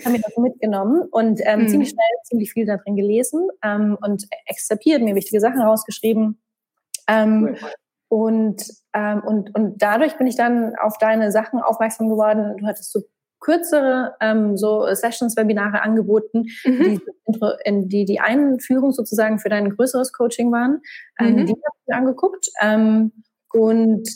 Haben 0.04 0.12
mir 0.12 0.20
das 0.20 0.36
mitgenommen 0.36 1.02
und 1.10 1.40
ähm, 1.44 1.62
mhm. 1.62 1.68
ziemlich 1.68 1.90
schnell 1.90 2.04
ziemlich 2.24 2.52
viel 2.52 2.66
da 2.66 2.76
drin 2.76 2.96
gelesen 2.96 3.48
ähm, 3.62 3.96
und 4.00 4.26
extrapiert, 4.46 5.02
mir 5.02 5.14
wichtige 5.14 5.40
Sachen 5.40 5.60
rausgeschrieben. 5.60 6.40
Ähm, 7.06 7.56
cool. 7.60 7.70
Und, 8.08 8.64
ähm, 8.94 9.22
und, 9.24 9.54
und 9.54 9.82
dadurch 9.82 10.16
bin 10.16 10.26
ich 10.26 10.36
dann 10.36 10.74
auf 10.76 10.98
deine 10.98 11.30
Sachen 11.30 11.60
aufmerksam 11.60 12.08
geworden. 12.08 12.56
Du 12.56 12.66
hattest 12.66 12.90
so 12.92 13.02
kürzere 13.40 14.14
ähm, 14.20 14.56
so 14.56 14.86
Sessions, 14.92 15.36
Webinare 15.36 15.82
angeboten, 15.82 16.46
mhm. 16.64 17.00
die, 17.26 17.88
die 17.88 18.04
die 18.04 18.20
Einführung 18.20 18.92
sozusagen 18.92 19.38
für 19.38 19.48
dein 19.48 19.70
größeres 19.70 20.12
Coaching 20.12 20.50
waren. 20.50 20.80
Ähm, 21.20 21.34
mhm. 21.34 21.46
Die 21.46 21.52
habe 21.52 21.76
ich 21.80 21.86
mir 21.86 21.96
angeguckt. 21.96 22.48
Ähm, 22.60 23.12
und 23.52 24.08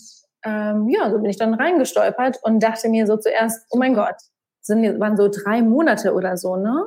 ähm, 0.44 0.88
ja, 0.88 1.10
so 1.10 1.18
bin 1.18 1.30
ich 1.30 1.38
dann 1.38 1.54
reingestolpert 1.54 2.40
und 2.42 2.62
dachte 2.62 2.88
mir 2.88 3.06
so 3.06 3.16
zuerst, 3.16 3.66
oh 3.70 3.78
mein 3.78 3.94
Gott, 3.94 4.16
sind, 4.60 5.00
waren 5.00 5.16
so 5.16 5.28
drei 5.28 5.62
Monate 5.62 6.14
oder 6.14 6.36
so, 6.36 6.56
ne? 6.56 6.86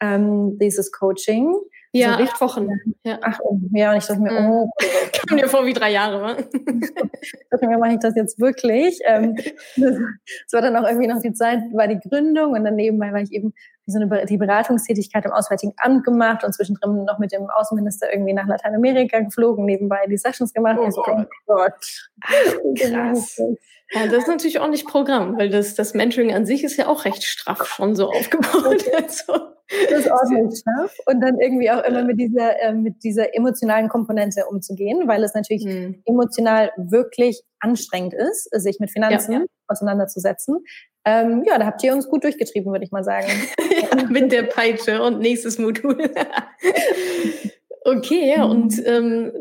Ähm, 0.00 0.58
dieses 0.58 0.92
Coaching. 0.92 1.54
Ja, 1.92 2.18
so 2.18 2.24
acht 2.24 2.40
Wochen. 2.40 2.68
Ja. 3.02 3.18
Ach, 3.22 3.38
oh, 3.42 3.58
ja, 3.72 3.92
und 3.92 3.98
ich 3.98 4.06
dachte 4.06 4.20
mir, 4.20 4.32
mhm. 4.32 4.50
oh. 4.50 4.70
Kam 5.26 5.36
mir 5.36 5.48
vor 5.48 5.64
wie 5.64 5.72
drei 5.72 5.90
Jahre, 5.90 6.20
wa? 6.20 6.36
ich 6.38 7.48
dachte 7.50 7.66
mir, 7.66 7.78
mache 7.78 7.92
ich 7.92 7.98
das 8.00 8.14
jetzt 8.14 8.38
wirklich? 8.38 8.98
Ähm, 9.04 9.36
das 9.76 10.52
war 10.52 10.60
dann 10.60 10.76
auch 10.76 10.86
irgendwie 10.86 11.08
noch 11.08 11.20
die 11.22 11.32
Zeit, 11.32 11.60
war 11.72 11.88
die 11.88 11.98
Gründung 11.98 12.52
und 12.52 12.64
dann 12.64 12.74
nebenbei 12.76 13.12
war 13.12 13.20
ich 13.20 13.32
eben 13.32 13.54
so 13.86 13.98
eine, 13.98 14.26
die 14.26 14.36
Beratungstätigkeit 14.36 15.24
im 15.24 15.32
Auswärtigen 15.32 15.72
Amt 15.78 16.04
gemacht 16.04 16.44
und 16.44 16.54
zwischendrin 16.54 17.04
noch 17.04 17.18
mit 17.18 17.32
dem 17.32 17.48
Außenminister 17.48 18.12
irgendwie 18.12 18.34
nach 18.34 18.46
Lateinamerika 18.46 19.20
geflogen, 19.20 19.64
nebenbei 19.64 20.06
die 20.08 20.18
Sessions 20.18 20.52
gemacht. 20.52 20.78
Oh, 20.78 20.90
so, 20.90 21.02
oh 21.06 21.24
Gott. 21.46 22.10
Krass. 22.78 23.40
Ja, 23.92 24.06
das 24.06 24.24
ist 24.24 24.28
natürlich 24.28 24.60
auch 24.60 24.68
nicht 24.68 24.86
Programm, 24.86 25.38
weil 25.38 25.48
das, 25.48 25.74
das 25.74 25.94
Mentoring 25.94 26.34
an 26.34 26.44
sich 26.44 26.62
ist 26.62 26.76
ja 26.76 26.88
auch 26.88 27.04
recht 27.04 27.24
straff 27.24 27.66
schon 27.66 27.96
so 27.96 28.10
aufgebaut. 28.10 28.84
Also. 28.94 29.48
Das 29.90 30.00
ist 30.04 30.10
ordentlich 30.10 30.60
straff. 30.60 30.96
Und 31.06 31.20
dann 31.20 31.38
irgendwie 31.38 31.70
auch 31.70 31.82
immer 31.84 32.02
mit 32.04 32.18
dieser, 32.18 32.60
äh, 32.60 32.72
mit 32.72 33.02
dieser 33.02 33.34
emotionalen 33.34 33.88
Komponente 33.88 34.46
umzugehen, 34.46 35.06
weil 35.06 35.22
es 35.22 35.34
natürlich 35.34 35.64
hm. 35.64 36.02
emotional 36.06 36.70
wirklich 36.76 37.42
anstrengend 37.60 38.14
ist, 38.14 38.48
sich 38.52 38.78
mit 38.80 38.90
Finanzen 38.90 39.32
ja, 39.32 39.38
ja. 39.40 39.46
auseinanderzusetzen. 39.66 40.64
Ähm, 41.04 41.44
ja, 41.46 41.58
da 41.58 41.66
habt 41.66 41.82
ihr 41.82 41.92
uns 41.94 42.08
gut 42.08 42.24
durchgetrieben, 42.24 42.70
würde 42.70 42.84
ich 42.84 42.92
mal 42.92 43.04
sagen. 43.04 43.28
ja, 43.80 44.04
mit 44.08 44.32
der 44.32 44.44
Peitsche 44.44 45.02
und 45.02 45.20
nächstes 45.20 45.58
Modul. 45.58 45.98
okay, 47.84 48.34
ja, 48.36 48.44
und 48.44 48.76
mhm. 48.76 48.84
ähm, 48.86 49.32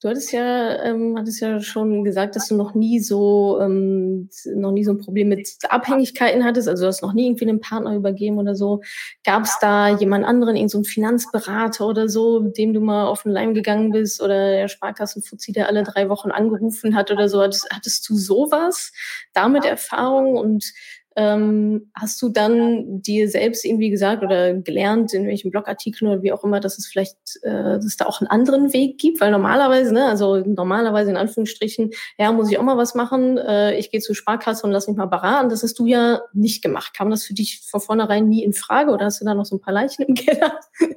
du 0.00 0.08
hattest 0.08 0.32
ja, 0.32 0.82
ähm, 0.84 1.16
hattest 1.18 1.40
ja 1.40 1.60
schon 1.60 2.04
gesagt, 2.04 2.36
dass 2.36 2.48
du 2.48 2.56
noch 2.56 2.74
nie 2.74 3.00
so, 3.00 3.58
ähm, 3.60 4.28
noch 4.54 4.72
nie 4.72 4.84
so 4.84 4.92
ein 4.92 4.98
Problem 4.98 5.28
mit 5.28 5.48
Abhängigkeiten 5.68 6.44
hattest, 6.44 6.68
also 6.68 6.84
du 6.84 6.88
hast 6.88 7.02
noch 7.02 7.14
nie 7.14 7.26
irgendwie 7.26 7.48
einen 7.48 7.60
Partner 7.60 7.94
übergeben 7.94 8.38
oder 8.38 8.54
so. 8.54 8.82
Gab 9.24 9.44
es 9.44 9.58
da 9.60 9.88
jemand 9.88 10.24
anderen, 10.26 10.56
irgendeinen 10.56 10.84
so 10.84 10.90
Finanzberater 10.90 11.86
oder 11.86 12.08
so, 12.08 12.40
dem 12.40 12.74
du 12.74 12.80
mal 12.80 13.06
auf 13.06 13.22
den 13.22 13.32
Leim 13.32 13.54
gegangen 13.54 13.90
bist 13.90 14.22
oder 14.22 14.50
der 14.50 14.68
Sparkassenfuzzi, 14.68 15.52
der 15.52 15.68
alle 15.68 15.82
drei 15.82 16.08
Wochen 16.08 16.30
angerufen 16.30 16.94
hat 16.94 17.10
oder 17.10 17.28
so? 17.28 17.40
Hattest, 17.40 17.68
hattest 17.72 18.08
du 18.08 18.16
sowas 18.16 18.92
damit 19.32 19.64
Erfahrung 19.64 20.36
und 20.36 20.72
ähm, 21.16 21.90
hast 21.94 22.20
du 22.20 22.28
dann 22.28 23.00
dir 23.00 23.28
selbst 23.30 23.64
irgendwie 23.64 23.88
gesagt 23.88 24.22
oder 24.22 24.52
gelernt, 24.52 25.14
in 25.14 25.26
welchen 25.26 25.50
Blogartikeln 25.50 26.10
oder 26.10 26.22
wie 26.22 26.30
auch 26.30 26.44
immer, 26.44 26.60
dass 26.60 26.76
es 26.76 26.86
vielleicht, 26.86 27.16
äh, 27.42 27.50
dass 27.50 27.86
es 27.86 27.96
da 27.96 28.04
auch 28.04 28.20
einen 28.20 28.28
anderen 28.28 28.74
Weg 28.74 28.98
gibt? 28.98 29.20
Weil 29.20 29.30
normalerweise, 29.30 29.94
ne, 29.94 30.04
also 30.04 30.36
normalerweise 30.36 31.10
in 31.10 31.16
Anführungsstrichen, 31.16 31.90
ja, 32.18 32.30
muss 32.32 32.50
ich 32.50 32.58
auch 32.58 32.62
mal 32.62 32.76
was 32.76 32.94
machen, 32.94 33.38
äh, 33.38 33.78
ich 33.78 33.90
gehe 33.90 34.00
zur 34.00 34.14
Sparkasse 34.14 34.66
und 34.66 34.72
lass 34.72 34.88
mich 34.88 34.96
mal 34.98 35.06
beraten. 35.06 35.48
Das 35.48 35.62
hast 35.62 35.78
du 35.78 35.86
ja 35.86 36.20
nicht 36.34 36.62
gemacht. 36.62 36.94
Kam 36.94 37.08
das 37.08 37.24
für 37.24 37.34
dich 37.34 37.66
von 37.66 37.80
vornherein 37.80 38.28
nie 38.28 38.44
in 38.44 38.52
Frage 38.52 38.90
oder 38.90 39.06
hast 39.06 39.22
du 39.22 39.24
da 39.24 39.34
noch 39.34 39.46
so 39.46 39.56
ein 39.56 39.60
paar 39.60 39.74
Leichen 39.74 40.02
im 40.02 40.14
Keller? 40.14 40.60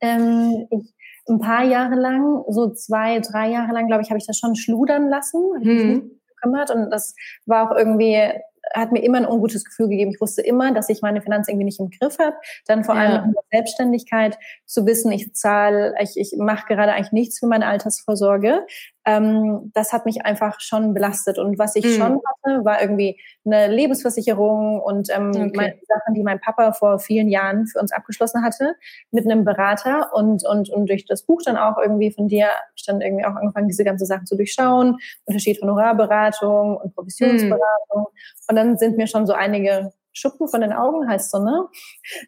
ähm, 0.00 0.68
ich, 0.70 0.94
ein 1.28 1.40
paar 1.40 1.64
Jahre 1.64 1.96
lang, 1.96 2.44
so 2.48 2.70
zwei, 2.70 3.18
drei 3.18 3.50
Jahre 3.50 3.72
lang, 3.72 3.88
glaube 3.88 4.02
ich, 4.02 4.10
habe 4.10 4.18
ich 4.18 4.26
das 4.26 4.38
schon 4.38 4.54
schludern 4.54 5.08
lassen. 5.08 5.40
Mhm. 5.60 6.10
Gekümmert 6.28 6.70
und 6.70 6.90
das 6.90 7.14
war 7.46 7.68
auch 7.68 7.76
irgendwie 7.76 8.30
hat 8.72 8.92
mir 8.92 9.02
immer 9.02 9.18
ein 9.18 9.26
ungutes 9.26 9.64
Gefühl 9.64 9.88
gegeben. 9.88 10.10
Ich 10.10 10.20
wusste 10.20 10.42
immer, 10.42 10.72
dass 10.72 10.88
ich 10.88 11.02
meine 11.02 11.22
Finanzen 11.22 11.50
irgendwie 11.50 11.66
nicht 11.66 11.80
im 11.80 11.90
Griff 11.90 12.18
habe. 12.18 12.36
Dann 12.66 12.84
vor 12.84 12.94
allem 12.94 13.12
ja. 13.12 13.24
in 13.24 13.32
der 13.32 13.42
Selbstständigkeit 13.52 14.38
zu 14.64 14.86
wissen, 14.86 15.12
ich 15.12 15.34
zahle, 15.34 15.94
ich, 16.00 16.16
ich 16.16 16.34
mache 16.38 16.66
gerade 16.66 16.92
eigentlich 16.92 17.12
nichts 17.12 17.38
für 17.38 17.46
meine 17.46 17.66
Altersvorsorge 17.66 18.66
ähm, 19.04 19.70
das 19.74 19.92
hat 19.92 20.06
mich 20.06 20.24
einfach 20.24 20.60
schon 20.60 20.94
belastet. 20.94 21.38
Und 21.38 21.58
was 21.58 21.76
ich 21.76 21.84
mhm. 21.84 21.90
schon 21.90 22.20
hatte, 22.24 22.64
war 22.64 22.80
irgendwie 22.80 23.20
eine 23.44 23.68
Lebensversicherung 23.68 24.80
und 24.80 25.08
ähm, 25.14 25.30
okay. 25.30 25.52
meine 25.54 25.74
Sachen, 25.86 26.14
die 26.14 26.22
mein 26.22 26.40
Papa 26.40 26.72
vor 26.72 26.98
vielen 26.98 27.28
Jahren 27.28 27.66
für 27.66 27.80
uns 27.80 27.92
abgeschlossen 27.92 28.42
hatte, 28.42 28.74
mit 29.10 29.24
einem 29.24 29.44
Berater 29.44 30.10
und, 30.14 30.46
und, 30.46 30.70
und 30.70 30.88
durch 30.88 31.04
das 31.04 31.24
Buch 31.24 31.42
dann 31.44 31.56
auch 31.56 31.76
irgendwie 31.76 32.12
von 32.12 32.28
dir 32.28 32.48
stand 32.76 33.02
irgendwie 33.02 33.24
auch 33.24 33.34
angefangen, 33.34 33.68
diese 33.68 33.84
ganzen 33.84 34.06
Sachen 34.06 34.26
zu 34.26 34.36
durchschauen, 34.36 34.98
Unterschied 35.26 35.58
von 35.58 35.70
Honorarberatung 35.70 36.76
und 36.76 36.94
Provisionsberatung. 36.94 37.60
Mhm. 37.94 38.06
Und 38.48 38.56
dann 38.56 38.78
sind 38.78 38.96
mir 38.96 39.06
schon 39.06 39.26
so 39.26 39.34
einige 39.34 39.92
Schuppen 40.14 40.48
von 40.48 40.60
den 40.60 40.72
Augen 40.72 41.08
heißt 41.08 41.30
so, 41.30 41.38
ne? 41.38 41.66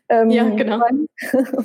Ähm, 0.09 0.31
ja, 0.31 0.49
genau. 0.49 0.83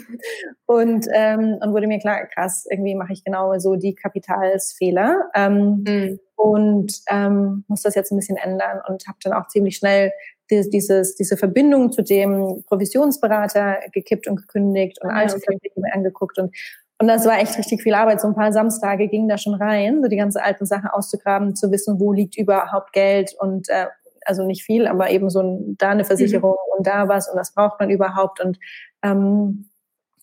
Und, 0.65 1.07
ähm, 1.13 1.57
und 1.61 1.73
wurde 1.73 1.87
mir 1.87 1.99
klar, 1.99 2.25
krass, 2.27 2.65
irgendwie 2.69 2.95
mache 2.95 3.11
ich 3.11 3.25
genau 3.25 3.57
so 3.59 3.75
die 3.75 3.93
Kapitalsfehler. 3.93 5.29
Ähm, 5.35 5.83
mhm. 5.85 6.19
Und 6.35 6.93
ähm, 7.09 7.65
muss 7.67 7.81
das 7.81 7.95
jetzt 7.95 8.11
ein 8.11 8.17
bisschen 8.17 8.37
ändern 8.37 8.79
und 8.87 9.05
habe 9.07 9.17
dann 9.23 9.33
auch 9.33 9.47
ziemlich 9.47 9.75
schnell 9.75 10.11
dieses, 10.49 11.15
diese 11.15 11.37
Verbindung 11.37 11.91
zu 11.91 12.01
dem 12.01 12.63
Provisionsberater 12.67 13.79
gekippt 13.93 14.27
und 14.27 14.37
gekündigt 14.37 14.99
und 15.01 15.09
ah, 15.09 15.15
alte 15.15 15.35
okay. 15.35 15.45
Verträge 15.45 15.79
mir 15.79 15.93
angeguckt 15.93 16.37
und 16.39 16.55
und 17.01 17.07
das 17.07 17.25
war 17.25 17.39
echt 17.39 17.57
richtig 17.57 17.81
viel 17.81 17.95
Arbeit. 17.95 18.21
So 18.21 18.27
ein 18.27 18.35
paar 18.35 18.53
Samstage 18.53 19.07
gingen 19.07 19.27
da 19.27 19.39
schon 19.39 19.55
rein, 19.55 20.03
so 20.03 20.07
die 20.07 20.17
ganzen 20.17 20.37
alten 20.37 20.67
Sachen 20.67 20.87
auszugraben, 20.87 21.55
zu 21.55 21.71
wissen, 21.71 21.99
wo 21.99 22.13
liegt 22.13 22.37
überhaupt 22.37 22.93
Geld 22.93 23.33
und 23.39 23.69
äh, 23.69 23.87
also 24.25 24.45
nicht 24.45 24.63
viel, 24.63 24.87
aber 24.87 25.09
eben 25.09 25.29
so 25.29 25.41
ein, 25.41 25.75
da 25.77 25.89
eine 25.89 26.05
Versicherung 26.05 26.51
mhm. 26.51 26.77
und 26.77 26.87
da 26.87 27.07
was 27.07 27.29
und 27.29 27.37
was 27.37 27.53
braucht 27.53 27.79
man 27.79 27.89
überhaupt 27.89 28.39
und 28.39 28.59
ähm, 29.03 29.69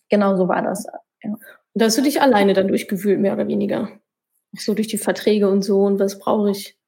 genau 0.08 0.36
so 0.36 0.48
war 0.48 0.62
das. 0.62 0.86
Ja. 1.22 1.30
Und 1.32 1.40
da 1.74 1.86
hast 1.86 1.98
du 1.98 2.02
dich 2.02 2.20
alleine 2.20 2.54
dann 2.54 2.68
durchgewühlt, 2.68 3.20
mehr 3.20 3.34
oder 3.34 3.48
weniger? 3.48 3.90
Auch 4.54 4.60
so 4.60 4.74
durch 4.74 4.88
die 4.88 4.98
Verträge 4.98 5.48
und 5.48 5.62
so 5.62 5.82
und 5.82 5.98
was 5.98 6.18
brauche 6.18 6.50
ich? 6.50 6.78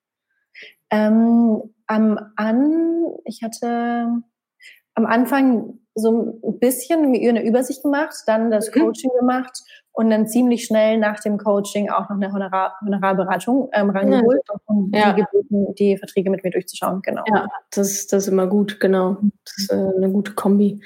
Ähm, 0.91 1.63
am 1.87 2.33
An, 2.37 3.05
ich 3.25 3.43
hatte 3.43 4.23
am 4.95 5.07
Anfang 5.07 5.79
so 5.95 6.41
ein 6.43 6.59
bisschen 6.59 7.15
eine 7.15 7.45
Übersicht 7.45 7.83
gemacht, 7.83 8.15
dann 8.27 8.51
das 8.51 8.75
mhm. 8.75 8.81
Coaching 8.81 9.11
gemacht 9.19 9.63
und 9.93 10.11
dann 10.11 10.29
ziemlich 10.29 10.65
schnell 10.65 10.99
nach 10.99 11.21
dem 11.21 11.39
Coaching 11.39 11.91
auch 11.91 12.09
noch 12.09 12.17
eine 12.17 12.33
Honorar 12.33 12.75
Honorarberatung 12.85 13.71
ähm, 13.73 13.91
rangeholt, 13.91 14.43
ja. 14.49 14.61
um 14.67 14.91
ja. 14.95 15.13
die, 15.13 15.23
gebeten, 15.23 15.75
die 15.75 15.97
Verträge 15.97 16.31
mit 16.31 16.45
mir 16.45 16.51
durchzuschauen. 16.51 17.03
Genau. 17.03 17.23
Ja, 17.27 17.49
das, 17.71 18.07
das 18.07 18.25
ist 18.25 18.29
immer 18.29 18.47
gut, 18.47 18.81
genau. 18.81 19.17
Das 19.45 19.59
ist 19.59 19.73
äh, 19.73 19.75
eine 19.75 20.11
gute 20.11 20.35
Kombi. 20.35 20.81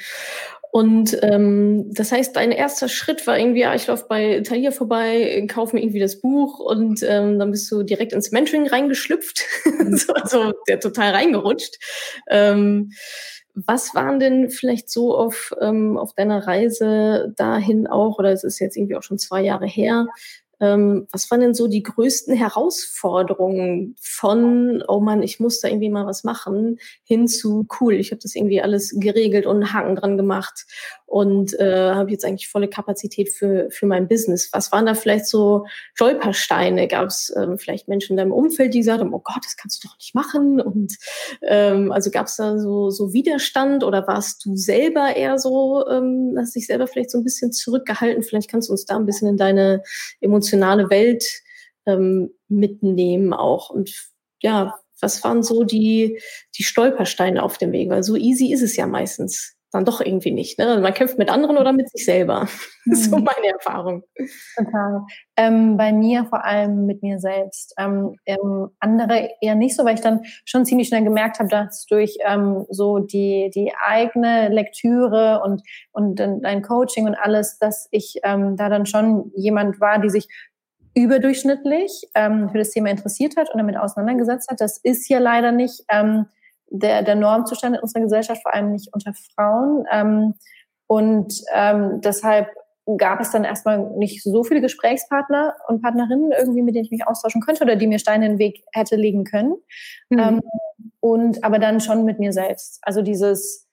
Und 0.74 1.16
ähm, 1.22 1.94
das 1.94 2.10
heißt, 2.10 2.34
dein 2.34 2.50
erster 2.50 2.88
Schritt 2.88 3.28
war 3.28 3.38
irgendwie, 3.38 3.60
ja, 3.60 3.76
ich 3.76 3.86
laufe 3.86 4.06
bei 4.08 4.40
Tahir 4.40 4.72
vorbei, 4.72 5.46
kaufe 5.48 5.76
mir 5.76 5.82
irgendwie 5.82 6.00
das 6.00 6.20
Buch 6.20 6.58
und 6.58 7.00
ähm, 7.04 7.38
dann 7.38 7.52
bist 7.52 7.70
du 7.70 7.84
direkt 7.84 8.12
ins 8.12 8.32
Mentoring 8.32 8.66
reingeschlüpft, 8.66 9.44
so, 9.92 10.12
also 10.14 10.52
der 10.66 10.80
total 10.80 11.12
reingerutscht. 11.12 11.78
Ähm, 12.28 12.90
was 13.54 13.94
waren 13.94 14.18
denn 14.20 14.50
vielleicht 14.50 14.90
so 14.90 15.16
auf, 15.16 15.54
ähm, 15.60 15.96
auf 15.96 16.14
deiner 16.14 16.46
Reise 16.46 17.32
dahin 17.36 17.86
auch, 17.86 18.18
oder 18.18 18.32
es 18.32 18.44
ist 18.44 18.58
jetzt 18.58 18.76
irgendwie 18.76 18.96
auch 18.96 19.02
schon 19.02 19.18
zwei 19.18 19.42
Jahre 19.42 19.66
her, 19.66 20.06
ähm, 20.60 21.06
was 21.12 21.30
waren 21.30 21.40
denn 21.40 21.54
so 21.54 21.68
die 21.68 21.82
größten 21.82 22.34
Herausforderungen 22.34 23.96
von, 24.00 24.82
oh 24.88 25.00
Mann, 25.00 25.22
ich 25.22 25.40
muss 25.40 25.60
da 25.60 25.68
irgendwie 25.68 25.90
mal 25.90 26.06
was 26.06 26.24
machen, 26.24 26.78
hin 27.04 27.28
zu, 27.28 27.66
cool, 27.80 27.94
ich 27.94 28.10
habe 28.10 28.20
das 28.22 28.34
irgendwie 28.34 28.62
alles 28.62 28.94
geregelt 28.98 29.46
und 29.46 29.56
einen 29.56 29.72
Haken 29.72 29.96
dran 29.96 30.16
gemacht 30.16 30.64
und 31.06 31.58
äh, 31.60 31.92
habe 31.92 32.10
jetzt 32.10 32.24
eigentlich 32.24 32.48
volle 32.48 32.68
Kapazität 32.68 33.28
für, 33.28 33.68
für 33.70 33.86
mein 33.86 34.08
Business. 34.08 34.50
Was 34.52 34.72
waren 34.72 34.86
da 34.86 34.94
vielleicht 34.94 35.26
so 35.26 35.64
Stolpersteine? 35.94 36.88
Gab 36.88 37.06
es 37.06 37.32
ähm, 37.36 37.56
vielleicht 37.56 37.86
Menschen 37.86 38.14
in 38.14 38.16
deinem 38.16 38.32
Umfeld, 38.32 38.74
die 38.74 38.78
gesagt 38.78 39.00
haben, 39.00 39.14
oh 39.14 39.20
Gott, 39.22 39.44
das 39.44 39.56
kannst 39.56 39.84
du 39.84 39.88
doch 39.88 39.96
nicht 39.96 40.14
machen? 40.14 40.60
Und 40.60 40.96
ähm, 41.42 41.92
also 41.92 42.10
gab 42.10 42.26
es 42.26 42.36
da 42.36 42.58
so, 42.58 42.90
so 42.90 43.12
Widerstand 43.12 43.84
oder 43.84 44.08
warst 44.08 44.44
du 44.44 44.56
selber 44.56 45.14
eher 45.14 45.38
so, 45.38 45.86
ähm, 45.88 46.34
hast 46.36 46.56
dich 46.56 46.66
selber 46.66 46.86
vielleicht 46.86 47.10
so 47.10 47.18
ein 47.18 47.24
bisschen 47.24 47.52
zurückgehalten? 47.52 48.22
Vielleicht 48.22 48.50
kannst 48.50 48.68
du 48.68 48.72
uns 48.72 48.84
da 48.84 48.96
ein 48.96 49.06
bisschen 49.06 49.28
in 49.28 49.36
deine 49.36 49.82
emotionale 50.44 50.90
Welt 50.90 51.24
ähm, 51.86 52.30
mitnehmen 52.48 53.32
auch. 53.32 53.70
Und 53.70 54.10
ja, 54.42 54.78
was 55.00 55.24
waren 55.24 55.42
so 55.42 55.64
die, 55.64 56.20
die 56.56 56.62
Stolpersteine 56.62 57.42
auf 57.42 57.58
dem 57.58 57.72
Weg? 57.72 57.90
Weil 57.90 58.02
so 58.02 58.16
easy 58.16 58.52
ist 58.52 58.62
es 58.62 58.76
ja 58.76 58.86
meistens 58.86 59.53
dann 59.74 59.84
doch 59.84 60.00
irgendwie 60.00 60.30
nicht. 60.30 60.58
Ne? 60.58 60.78
Man 60.80 60.94
kämpft 60.94 61.18
mit 61.18 61.30
anderen 61.30 61.58
oder 61.58 61.72
mit 61.72 61.90
sich 61.90 62.04
selber. 62.04 62.48
Mhm. 62.86 62.94
so 62.96 63.16
meine 63.16 63.46
Erfahrung. 63.50 64.02
Total. 64.56 65.06
Ähm, 65.38 65.78
bei 65.78 65.90
mir 65.90 66.26
vor 66.26 66.44
allem 66.44 66.84
mit 66.84 67.02
mir 67.02 67.18
selbst. 67.18 67.72
Ähm, 67.78 68.16
ähm, 68.26 68.68
andere 68.78 69.30
eher 69.40 69.54
nicht 69.54 69.74
so, 69.74 69.86
weil 69.86 69.94
ich 69.94 70.02
dann 70.02 70.20
schon 70.44 70.66
ziemlich 70.66 70.88
schnell 70.88 71.02
gemerkt 71.02 71.38
habe, 71.38 71.48
dass 71.48 71.86
durch 71.86 72.18
ähm, 72.26 72.66
so 72.68 72.98
die, 72.98 73.50
die 73.54 73.72
eigene 73.82 74.50
Lektüre 74.50 75.40
und, 75.42 75.62
und 75.92 76.16
dein 76.16 76.60
Coaching 76.60 77.06
und 77.06 77.14
alles, 77.14 77.56
dass 77.58 77.88
ich 77.90 78.20
ähm, 78.22 78.58
da 78.58 78.68
dann 78.68 78.84
schon 78.84 79.32
jemand 79.34 79.80
war, 79.80 79.98
die 79.98 80.10
sich 80.10 80.28
überdurchschnittlich 80.94 82.08
ähm, 82.14 82.50
für 82.50 82.58
das 82.58 82.70
Thema 82.70 82.90
interessiert 82.90 83.36
hat 83.36 83.50
und 83.50 83.58
damit 83.58 83.76
auseinandergesetzt 83.76 84.50
hat. 84.50 84.60
Das 84.60 84.78
ist 84.78 85.08
ja 85.08 85.20
leider 85.20 85.52
nicht 85.52 85.84
der, 86.70 87.02
der 87.02 87.14
Normzustand 87.14 87.76
in 87.76 87.82
unserer 87.82 88.02
Gesellschaft, 88.02 88.42
vor 88.42 88.54
allem 88.54 88.72
nicht 88.72 88.92
unter 88.92 89.12
Frauen. 89.34 89.84
Ähm, 89.90 90.34
und 90.86 91.34
ähm, 91.54 92.00
deshalb 92.00 92.48
gab 92.98 93.20
es 93.20 93.30
dann 93.30 93.44
erstmal 93.44 93.78
nicht 93.96 94.22
so 94.22 94.44
viele 94.44 94.60
Gesprächspartner 94.60 95.54
und 95.68 95.80
Partnerinnen 95.80 96.32
irgendwie, 96.32 96.62
mit 96.62 96.74
denen 96.74 96.84
ich 96.84 96.90
mich 96.90 97.06
austauschen 97.06 97.40
könnte 97.40 97.64
oder 97.64 97.76
die 97.76 97.86
mir 97.86 97.98
Steine 97.98 98.26
in 98.26 98.32
den 98.32 98.38
Weg 98.38 98.62
hätte 98.72 98.96
legen 98.96 99.24
können. 99.24 99.54
Mhm. 100.10 100.18
Ähm, 100.18 100.42
und 101.00 101.44
aber 101.44 101.58
dann 101.58 101.80
schon 101.80 102.04
mit 102.04 102.18
mir 102.18 102.32
selbst. 102.32 102.78
Also 102.82 103.02
dieses 103.02 103.63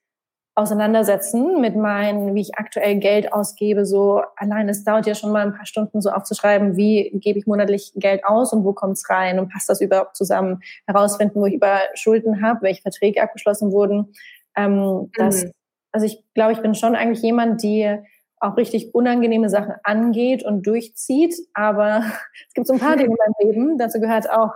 Auseinandersetzen 0.61 1.59
mit 1.59 1.75
meinen, 1.75 2.35
wie 2.35 2.41
ich 2.41 2.55
aktuell 2.55 2.97
Geld 2.97 3.33
ausgebe, 3.33 3.85
so 3.85 4.21
allein, 4.35 4.69
es 4.69 4.83
dauert 4.83 5.07
ja 5.07 5.15
schon 5.15 5.31
mal 5.31 5.45
ein 5.45 5.53
paar 5.53 5.65
Stunden 5.65 6.01
so 6.01 6.09
aufzuschreiben, 6.09 6.77
wie 6.77 7.11
gebe 7.15 7.39
ich 7.39 7.47
monatlich 7.47 7.91
Geld 7.95 8.23
aus 8.25 8.53
und 8.53 8.63
wo 8.63 8.73
kommt 8.73 8.97
es 8.97 9.09
rein 9.09 9.39
und 9.39 9.49
passt 9.49 9.69
das 9.69 9.81
überhaupt 9.81 10.15
zusammen, 10.15 10.61
herausfinden, 10.87 11.39
wo 11.39 11.45
ich 11.45 11.55
über 11.55 11.79
Schulden 11.95 12.41
habe, 12.41 12.61
welche 12.61 12.81
Verträge 12.81 13.21
abgeschlossen 13.21 13.71
wurden. 13.71 14.13
Ähm, 14.55 15.11
das, 15.17 15.43
mhm. 15.43 15.51
Also 15.91 16.05
ich 16.05 16.23
glaube, 16.33 16.53
ich 16.53 16.61
bin 16.61 16.75
schon 16.75 16.95
eigentlich 16.95 17.21
jemand, 17.21 17.63
die 17.63 17.97
auch 18.41 18.57
richtig 18.57 18.93
unangenehme 18.95 19.49
Sachen 19.49 19.75
angeht 19.83 20.43
und 20.43 20.65
durchzieht. 20.65 21.35
Aber 21.53 22.03
es 22.47 22.53
gibt 22.53 22.67
so 22.67 22.73
ein 22.73 22.79
paar 22.79 22.97
Dinge 22.97 23.11
in 23.11 23.17
meinem 23.17 23.53
Leben. 23.53 23.77
Dazu 23.77 23.99
gehört 23.99 24.29
auch, 24.29 24.51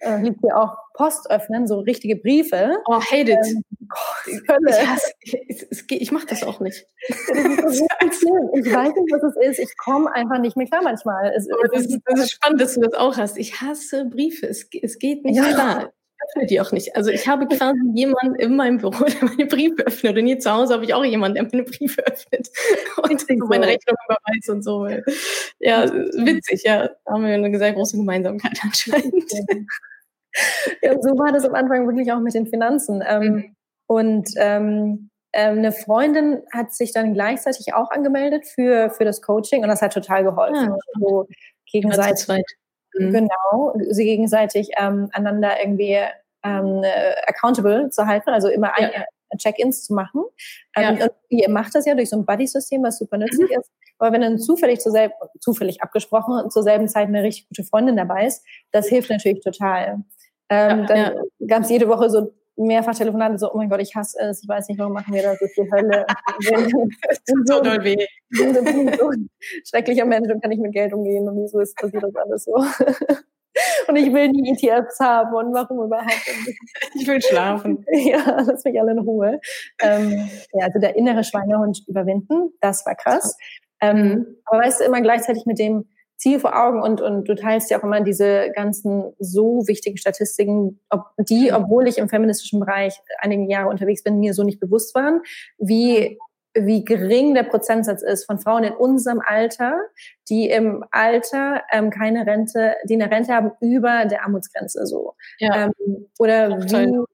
äh, 0.00 0.20
liegt 0.20 0.40
hier 0.40 0.56
auch 0.56 0.76
Post 0.94 1.30
öffnen, 1.30 1.66
so 1.66 1.80
richtige 1.80 2.16
Briefe. 2.16 2.76
Oh, 2.86 3.00
hate 3.00 3.32
it. 3.32 3.38
Ähm, 3.44 3.64
ich, 4.26 4.88
hasse, 4.88 5.12
ich, 5.20 5.66
ich, 5.70 5.90
ich 5.90 6.12
mache 6.12 6.26
das 6.26 6.42
auch 6.42 6.60
nicht. 6.60 6.86
Das 7.08 7.78
so 7.78 7.86
ich 8.54 8.72
weiß 8.72 8.94
nicht, 8.94 9.12
was 9.12 9.22
es 9.22 9.58
ist. 9.58 9.58
Ich 9.58 9.76
komme 9.76 10.12
einfach 10.14 10.38
nicht 10.38 10.56
mehr 10.56 10.66
klar 10.66 10.82
manchmal. 10.82 11.32
Es, 11.36 11.48
das, 11.48 11.86
ist, 11.86 11.98
das, 12.04 12.20
ist, 12.20 12.32
spannend, 12.32 12.60
dass 12.60 12.74
du 12.74 12.80
das 12.80 12.94
auch 12.94 13.16
hast. 13.16 13.38
Ich 13.38 13.60
hasse 13.60 14.04
Briefe. 14.06 14.46
Es, 14.46 14.68
es 14.82 14.98
geht 14.98 15.24
nicht 15.24 15.36
ja. 15.36 15.52
klar 15.52 15.92
öffne 16.28 16.46
die 16.46 16.60
auch 16.60 16.72
nicht. 16.72 16.96
Also 16.96 17.10
ich 17.10 17.26
habe 17.28 17.46
quasi 17.46 17.78
jemanden 17.94 18.34
in 18.36 18.56
meinem 18.56 18.78
Büro, 18.78 19.04
der 19.04 19.28
meine 19.28 19.46
Briefe 19.46 19.86
öffnet. 19.86 20.16
Und 20.16 20.26
hier 20.26 20.38
zu 20.38 20.50
Hause 20.50 20.74
habe 20.74 20.84
ich 20.84 20.94
auch 20.94 21.04
jemanden, 21.04 21.36
der 21.36 21.48
meine 21.50 21.64
Briefe 21.64 22.06
öffnet 22.06 22.48
und 23.02 23.20
so. 23.20 23.46
meine 23.46 23.66
Rechnung 23.66 23.96
überweist 24.06 24.50
und 24.50 24.62
so. 24.62 24.86
Ja, 25.58 25.90
witzig, 25.90 26.62
ja. 26.64 26.88
Da 26.88 27.12
haben 27.12 27.24
wir 27.24 27.34
eine 27.34 27.58
sehr 27.58 27.72
große 27.72 27.96
Gemeinsamkeit 27.96 28.58
anscheinend. 28.62 29.30
Ja, 30.82 30.94
so 31.00 31.18
war 31.18 31.32
das 31.32 31.44
am 31.44 31.54
Anfang 31.54 31.86
wirklich 31.86 32.12
auch 32.12 32.20
mit 32.20 32.34
den 32.34 32.46
Finanzen. 32.46 33.02
Ähm, 33.06 33.22
mhm. 33.22 33.56
Und 33.86 34.30
ähm, 34.36 35.10
ähm, 35.32 35.58
eine 35.58 35.72
Freundin 35.72 36.42
hat 36.52 36.72
sich 36.72 36.92
dann 36.92 37.14
gleichzeitig 37.14 37.74
auch 37.74 37.90
angemeldet 37.90 38.46
für, 38.46 38.90
für 38.90 39.04
das 39.04 39.22
Coaching 39.22 39.62
und 39.62 39.68
das 39.68 39.82
hat 39.82 39.92
total 39.92 40.24
geholfen. 40.24 40.64
Ja, 40.64 40.72
ah, 40.74 40.98
so 41.00 41.26
gegenseitig. 41.70 42.26
Mhm. 42.94 43.12
Genau, 43.12 43.74
sie 43.90 44.04
gegenseitig 44.04 44.70
ähm, 44.76 45.08
einander 45.12 45.60
irgendwie 45.62 45.98
ähm, 46.42 46.82
äh, 46.82 47.14
accountable 47.26 47.90
zu 47.90 48.06
halten, 48.06 48.30
also 48.30 48.48
immer 48.48 48.72
ja. 48.78 48.90
Check-ins 49.38 49.84
zu 49.84 49.94
machen. 49.94 50.24
Ähm, 50.76 50.98
ja. 50.98 51.08
ihr 51.28 51.48
macht 51.48 51.74
das 51.74 51.86
ja 51.86 51.94
durch 51.94 52.10
so 52.10 52.16
ein 52.16 52.26
Buddy-System, 52.26 52.82
was 52.82 52.98
super 52.98 53.16
nützlich 53.16 53.50
mhm. 53.50 53.60
ist. 53.60 53.70
Aber 53.98 54.12
wenn 54.12 54.22
dann 54.22 54.38
zufällig 54.38 54.80
zur 54.80 54.92
selben, 54.92 55.14
zufällig 55.40 55.82
abgesprochen 55.82 56.50
zur 56.50 56.62
selben 56.62 56.88
Zeit 56.88 57.08
eine 57.08 57.22
richtig 57.22 57.48
gute 57.48 57.64
Freundin 57.64 57.96
dabei 57.96 58.26
ist, 58.26 58.44
das 58.72 58.88
hilft 58.88 59.10
natürlich 59.10 59.44
total. 59.44 60.02
Ähm, 60.50 60.80
ja, 60.80 60.86
dann 60.86 60.96
ja. 60.98 61.46
gab 61.46 61.62
es 61.62 61.70
jede 61.70 61.88
Woche 61.88 62.10
so 62.10 62.32
mehrfach 62.60 62.94
Telefonate, 62.94 63.38
so, 63.38 63.52
oh 63.52 63.56
mein 63.56 63.70
Gott, 63.70 63.80
ich 63.80 63.94
hasse 63.94 64.18
es, 64.20 64.42
ich 64.42 64.48
weiß 64.48 64.68
nicht, 64.68 64.78
warum 64.78 64.92
machen 64.92 65.14
wir 65.14 65.22
das, 65.22 65.40
ist 65.40 65.56
die 65.56 65.70
Hölle. 65.70 66.06
tut 67.26 67.48
so 67.48 67.60
doll 67.62 67.82
weh. 67.82 68.06
so 68.98 69.08
ein 69.08 69.30
schrecklicher 69.68 70.04
Mensch 70.04 70.30
und 70.30 70.42
kann 70.42 70.50
nicht 70.50 70.60
mit 70.60 70.72
Geld 70.72 70.92
umgehen 70.92 71.28
und 71.28 71.42
wieso 71.42 71.60
ist 71.60 71.76
passiert 71.76 72.02
das 72.02 72.14
alles 72.14 72.44
so. 72.44 72.52
und 73.88 73.96
ich 73.96 74.12
will 74.12 74.30
die 74.32 74.50
ETFs 74.50 75.00
haben 75.00 75.34
und 75.34 75.54
warum 75.54 75.84
überhaupt? 75.84 76.30
ich 76.94 77.06
will 77.06 77.22
schlafen. 77.22 77.84
ja, 77.92 78.44
lass 78.46 78.64
mich 78.64 78.78
alle 78.78 78.92
in 78.92 78.98
Ruhe. 78.98 79.40
Ähm, 79.80 80.28
ja, 80.52 80.66
also 80.66 80.78
der 80.78 80.96
innere 80.96 81.24
Schweinehund 81.24 81.82
überwinden, 81.86 82.52
das 82.60 82.84
war 82.84 82.94
krass. 82.94 83.36
Ähm, 83.80 83.96
mhm. 83.96 84.26
aber 84.44 84.60
weißt 84.60 84.80
du, 84.80 84.84
immer 84.84 85.00
gleichzeitig 85.00 85.46
mit 85.46 85.58
dem, 85.58 85.88
Ziel 86.20 86.38
vor 86.38 86.54
Augen 86.54 86.82
und, 86.82 87.00
und 87.00 87.28
du 87.28 87.34
teilst 87.34 87.70
ja 87.70 87.78
auch 87.78 87.82
immer 87.82 88.02
diese 88.02 88.50
ganzen 88.54 89.14
so 89.18 89.66
wichtigen 89.66 89.96
Statistiken, 89.96 90.78
ob 90.90 91.06
die, 91.18 91.50
obwohl 91.52 91.88
ich 91.88 91.96
im 91.96 92.10
feministischen 92.10 92.60
Bereich 92.60 93.00
einige 93.18 93.50
Jahre 93.50 93.70
unterwegs 93.70 94.02
bin, 94.02 94.20
mir 94.20 94.34
so 94.34 94.44
nicht 94.44 94.60
bewusst 94.60 94.94
waren, 94.94 95.22
wie 95.58 96.18
wie 96.52 96.84
gering 96.84 97.34
der 97.34 97.44
Prozentsatz 97.44 98.02
ist 98.02 98.26
von 98.26 98.40
Frauen 98.40 98.64
in 98.64 98.72
unserem 98.72 99.22
Alter, 99.24 99.78
die 100.28 100.50
im 100.50 100.84
Alter 100.90 101.62
ähm, 101.70 101.90
keine 101.90 102.26
Rente, 102.26 102.74
die 102.88 102.94
eine 102.94 103.08
Rente 103.08 103.32
haben 103.32 103.52
über 103.60 104.04
der 104.06 104.24
Armutsgrenze 104.24 104.84
so. 104.84 105.14
Ja. 105.38 105.66
Ähm, 105.66 106.08
oder 106.18 106.58
wie, 106.58 107.04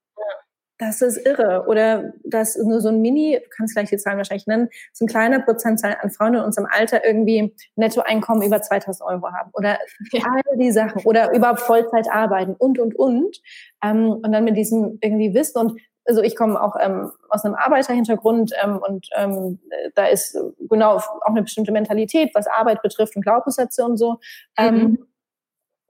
das 0.79 1.01
ist 1.01 1.27
irre. 1.27 1.65
Oder 1.67 2.13
das 2.25 2.57
nur 2.57 2.81
so 2.81 2.89
ein 2.89 3.01
Mini, 3.01 3.39
du 3.43 3.49
kannst 3.51 3.75
gleich 3.75 3.89
die 3.89 3.97
Zahlen 3.97 4.19
wahrscheinlich 4.19 4.47
nennen, 4.47 4.69
so 4.93 5.05
ein 5.05 5.09
kleiner 5.09 5.41
Prozentzahl 5.41 5.97
an 6.01 6.11
Frauen 6.11 6.35
in 6.35 6.41
unserem 6.41 6.69
Alter 6.71 7.05
irgendwie 7.05 7.55
Nettoeinkommen 7.77 8.47
über 8.47 8.61
2000 8.61 9.09
Euro 9.09 9.33
haben. 9.33 9.51
Oder 9.55 9.79
ja. 10.13 10.25
all 10.25 10.57
die 10.59 10.73
Sachen. 10.73 11.03
Oder 11.05 11.35
überhaupt 11.35 11.61
Vollzeit 11.61 12.09
arbeiten 12.11 12.55
und, 12.55 12.79
und, 12.79 12.95
und. 12.97 13.41
Ähm, 13.83 14.11
und 14.11 14.33
dann 14.33 14.45
mit 14.45 14.57
diesem 14.57 14.99
irgendwie 15.01 15.35
Wissen 15.35 15.59
und 15.59 15.81
also 16.09 16.23
ich 16.23 16.37
komme 16.37 16.61
auch 16.63 16.77
ähm, 16.81 17.11
aus 17.29 17.45
einem 17.45 17.55
Arbeiterhintergrund 17.55 18.53
ähm, 18.63 18.79
und 18.79 19.09
ähm, 19.17 19.59
da 19.95 20.07
ist 20.07 20.39
genau 20.69 20.97
auch 20.97 21.21
eine 21.25 21.43
bestimmte 21.43 21.73
Mentalität, 21.73 22.31
was 22.35 22.47
Arbeit 22.47 22.81
betrifft 22.83 23.17
und 23.17 23.23
Glaubenssätze 23.23 23.85
und 23.85 23.97
so. 23.97 24.19
Ähm, 24.57 24.75
mhm. 24.75 25.06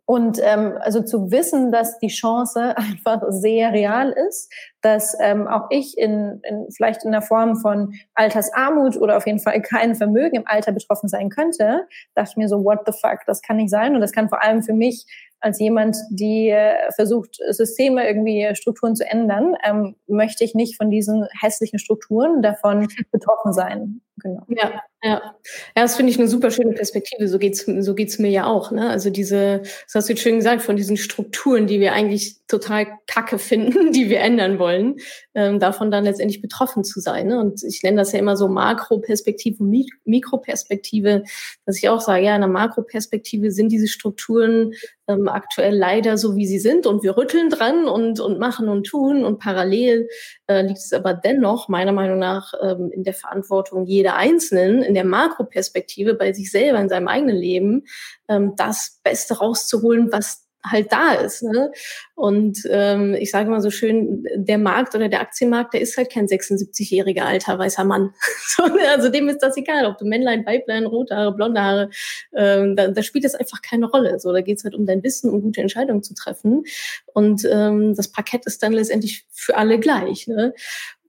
Und 0.09 0.38
ähm, 0.40 0.79
also 0.81 1.03
zu 1.03 1.33
wissen, 1.33 1.73
dass 1.73 1.99
die 1.99 2.09
Chance 2.09 2.77
einfach 2.77 3.23
sehr 3.29 3.73
real 3.73 4.12
ist, 4.29 4.53
dass 4.81 5.16
ähm, 5.21 5.49
auch 5.49 5.66
ich 5.71 5.99
in, 5.99 6.40
in 6.45 6.69
vielleicht 6.71 7.05
in 7.05 7.11
der 7.11 7.23
Form 7.23 7.57
von 7.57 7.92
Altersarmut 8.14 8.97
oder 8.97 9.16
auf 9.16 9.27
jeden 9.27 9.40
Fall 9.40 9.61
kein 9.61 9.97
Vermögen 9.97 10.37
im 10.37 10.47
Alter 10.47 10.71
betroffen 10.71 11.09
sein 11.09 11.29
könnte, 11.29 11.87
dachte 12.14 12.31
ich 12.31 12.37
mir 12.37 12.49
so, 12.49 12.64
what 12.64 12.81
the 12.87 12.92
fuck, 12.92 13.19
das 13.27 13.42
kann 13.42 13.57
nicht 13.57 13.71
sein. 13.71 13.97
Und 13.97 14.01
das 14.01 14.12
kann 14.12 14.29
vor 14.29 14.42
allem 14.42 14.62
für 14.62 14.75
mich 14.75 15.07
als 15.40 15.59
jemand, 15.59 15.97
die 16.11 16.51
äh, 16.51 16.90
versucht, 16.95 17.38
Systeme 17.51 18.07
irgendwie, 18.07 18.49
Strukturen 18.55 18.95
zu 18.95 19.05
ändern, 19.09 19.55
ähm, 19.64 19.97
möchte 20.07 20.45
ich 20.45 20.55
nicht 20.55 20.77
von 20.77 20.88
diesen 20.88 21.27
hässlichen 21.40 21.79
Strukturen 21.79 22.42
davon 22.42 22.87
betroffen 23.11 23.53
sein. 23.53 24.01
Genau. 24.22 24.42
Ja, 24.48 24.83
ja. 25.02 25.37
Ja, 25.76 25.83
das 25.83 25.96
finde 25.96 26.11
ich 26.11 26.18
eine 26.18 26.26
super 26.26 26.50
schöne 26.50 26.72
Perspektive. 26.72 27.29
So 27.29 27.38
geht's, 27.38 27.64
so 27.64 27.94
geht's 27.94 28.18
mir 28.18 28.31
ja 28.31 28.46
auch. 28.46 28.70
Ne? 28.72 28.88
Also 28.88 29.11
diese, 29.11 29.61
das 29.61 29.94
hast 29.94 30.09
du 30.09 30.14
jetzt 30.14 30.22
schön 30.22 30.37
gesagt, 30.37 30.62
von 30.62 30.76
diesen 30.76 30.96
Strukturen, 30.96 31.66
die 31.66 31.81
wir 31.81 31.92
eigentlich 31.92 32.38
total 32.48 32.87
kacke 33.07 33.38
finden, 33.38 33.92
die 33.92 34.09
wir 34.09 34.20
ändern 34.20 34.59
wollen, 34.59 34.96
ähm, 35.35 35.61
davon 35.61 35.90
dann 35.90 36.05
letztendlich 36.05 36.40
betroffen 36.40 36.83
zu 36.83 37.00
sein. 37.00 37.29
Ne? 37.29 37.38
Und 37.38 37.62
ich 37.62 37.83
nenne 37.83 37.98
das 37.98 38.12
ja 38.12 38.18
immer 38.18 38.37
so 38.37 38.48
Makroperspektive 38.48 39.62
und 39.62 39.70
Mik 39.70 39.90
Mikroperspektive, 40.05 41.22
dass 41.66 41.79
ich 41.79 41.88
auch 41.88 42.00
sage, 42.00 42.24
ja, 42.24 42.35
in 42.35 42.40
der 42.40 42.48
Makroperspektive 42.48 43.50
sind 43.50 43.70
diese 43.70 43.88
Strukturen 43.88 44.72
ähm, 45.09 45.29
aktuell 45.29 45.76
leider 45.76 46.16
so, 46.16 46.37
wie 46.37 46.46
sie 46.46 46.59
sind 46.59 46.87
und 46.87 47.02
wir 47.02 47.16
rütteln 47.16 47.50
dran 47.50 47.87
und, 47.87 48.18
und 48.18 48.38
machen 48.38 48.68
und 48.68 48.87
tun 48.87 49.24
und 49.24 49.38
parallel 49.38 50.09
äh, 50.46 50.62
liegt 50.62 50.79
es 50.79 50.92
aber 50.92 51.14
dennoch 51.14 51.68
meiner 51.68 51.92
Meinung 51.92 52.18
nach 52.18 52.55
ähm, 52.61 52.90
in 52.92 53.05
der 53.05 53.14
Verantwortung 53.14 53.85
jeder 53.85 54.06
Einzelnen, 54.14 54.83
in 54.83 54.95
der 54.95 55.05
Makroperspektive 55.05 56.14
bei 56.14 56.33
sich 56.33 56.51
selber, 56.51 56.79
in 56.79 56.88
seinem 56.88 57.09
eigenen 57.09 57.37
Leben, 57.37 57.85
ähm, 58.29 58.55
das 58.57 59.01
Beste 59.03 59.38
rauszuholen, 59.38 60.12
was 60.12 60.47
halt 60.71 60.92
da 60.92 61.14
ist. 61.14 61.42
Ne? 61.42 61.71
Und 62.14 62.62
ähm, 62.71 63.14
ich 63.14 63.31
sage 63.31 63.51
mal 63.51 63.61
so 63.61 63.71
schön, 63.71 64.25
der 64.35 64.59
Markt 64.59 64.95
oder 64.95 65.09
der 65.09 65.21
Aktienmarkt, 65.21 65.75
der 65.75 65.81
ist 65.81 65.97
halt 65.97 66.11
kein 66.11 66.27
76-jähriger 66.27 67.23
alter 67.23 67.59
weißer 67.59 67.85
Mann. 67.85 68.14
ne? 68.59 68.88
also 68.90 69.09
dem 69.09 69.29
ist 69.29 69.42
das 69.42 69.57
egal, 69.57 69.87
ob 69.87 69.99
du 69.99 70.05
Männlein, 70.05 70.45
Weiblein, 70.47 70.87
rote 70.87 71.14
Haare, 71.14 71.35
blonde 71.35 71.62
Haare, 71.62 71.90
ähm, 72.35 72.77
da, 72.77 72.88
da 72.88 73.03
spielt 73.03 73.25
das 73.25 73.35
einfach 73.35 73.62
keine 73.62 73.87
Rolle. 73.87 74.19
So, 74.19 74.33
da 74.33 74.40
geht's 74.40 74.64
halt 74.64 74.75
um 74.75 74.87
dein 74.87 75.03
Wissen, 75.03 75.31
um 75.31 75.42
gute 75.42 75.61
Entscheidungen 75.61 76.03
zu 76.03 76.14
treffen. 76.14 76.64
Und 77.07 77.47
ähm, 77.51 77.95
das 77.95 78.09
Parkett 78.11 78.47
ist 78.47 78.62
dann 78.62 78.73
letztendlich 78.73 79.27
für 79.31 79.57
alle 79.57 79.79
gleich. 79.79 80.27
Ne? 80.27 80.55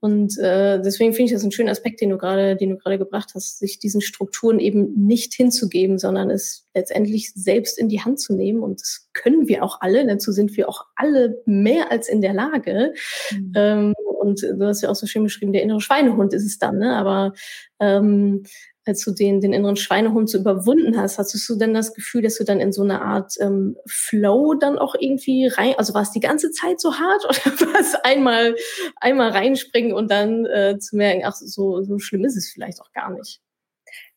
Und 0.00 0.38
äh, 0.38 0.80
deswegen 0.80 1.12
finde 1.12 1.26
ich 1.26 1.32
das 1.32 1.42
einen 1.42 1.52
schönen 1.52 1.68
Aspekt, 1.68 2.00
den 2.00 2.10
du 2.10 2.18
gerade, 2.18 2.56
den 2.56 2.70
du 2.70 2.76
gerade 2.76 2.98
gebracht 2.98 3.32
hast, 3.34 3.58
sich 3.58 3.78
diesen 3.78 4.00
Strukturen 4.00 4.60
eben 4.60 4.94
nicht 5.06 5.34
hinzugeben, 5.34 5.98
sondern 5.98 6.30
es 6.30 6.66
letztendlich 6.74 7.32
selbst 7.34 7.78
in 7.78 7.88
die 7.88 8.00
Hand 8.00 8.20
zu 8.20 8.34
nehmen. 8.34 8.62
Und 8.62 8.80
das 8.80 9.08
können 9.12 9.48
wir 9.48 9.64
auch 9.64 9.80
alle. 9.80 10.06
Dazu 10.06 10.32
sind 10.32 10.56
wir 10.56 10.68
auch 10.68 10.86
alle 10.94 11.42
mehr 11.46 11.90
als 11.90 12.08
in 12.08 12.20
der 12.20 12.32
Lage. 12.32 12.94
Mhm. 13.32 13.52
Ähm, 13.56 13.94
und 14.20 14.42
du 14.42 14.66
hast 14.66 14.82
ja 14.82 14.90
auch 14.90 14.96
so 14.96 15.06
schön 15.06 15.24
beschrieben, 15.24 15.52
der 15.52 15.62
innere 15.62 15.80
Schweinehund 15.80 16.32
ist 16.34 16.44
es 16.44 16.58
dann. 16.58 16.78
Ne? 16.78 16.94
Aber 16.96 17.32
ähm, 17.80 18.44
als 18.88 19.04
du 19.04 19.12
den, 19.12 19.40
den 19.40 19.52
inneren 19.52 19.76
Schweinehund 19.76 20.30
so 20.30 20.38
überwunden 20.38 20.98
hast, 20.98 21.18
hattest 21.18 21.48
du 21.48 21.56
denn 21.56 21.74
das 21.74 21.94
Gefühl, 21.94 22.22
dass 22.22 22.38
du 22.38 22.44
dann 22.44 22.60
in 22.60 22.72
so 22.72 22.82
eine 22.82 23.02
Art 23.02 23.34
ähm, 23.40 23.76
Flow 23.86 24.54
dann 24.54 24.78
auch 24.78 24.94
irgendwie 24.98 25.46
rein, 25.46 25.74
also 25.76 25.94
war 25.94 26.02
es 26.02 26.10
die 26.10 26.20
ganze 26.20 26.50
Zeit 26.50 26.80
so 26.80 26.94
hart 26.94 27.24
oder 27.24 27.60
war 27.60 27.80
es 27.80 27.94
einmal, 27.96 28.56
einmal 28.96 29.30
reinspringen 29.30 29.92
und 29.92 30.10
dann 30.10 30.46
äh, 30.46 30.78
zu 30.78 30.96
merken, 30.96 31.22
ach, 31.24 31.34
so, 31.34 31.82
so 31.82 31.98
schlimm 31.98 32.24
ist 32.24 32.36
es 32.36 32.50
vielleicht 32.50 32.80
auch 32.80 32.92
gar 32.92 33.10
nicht? 33.10 33.40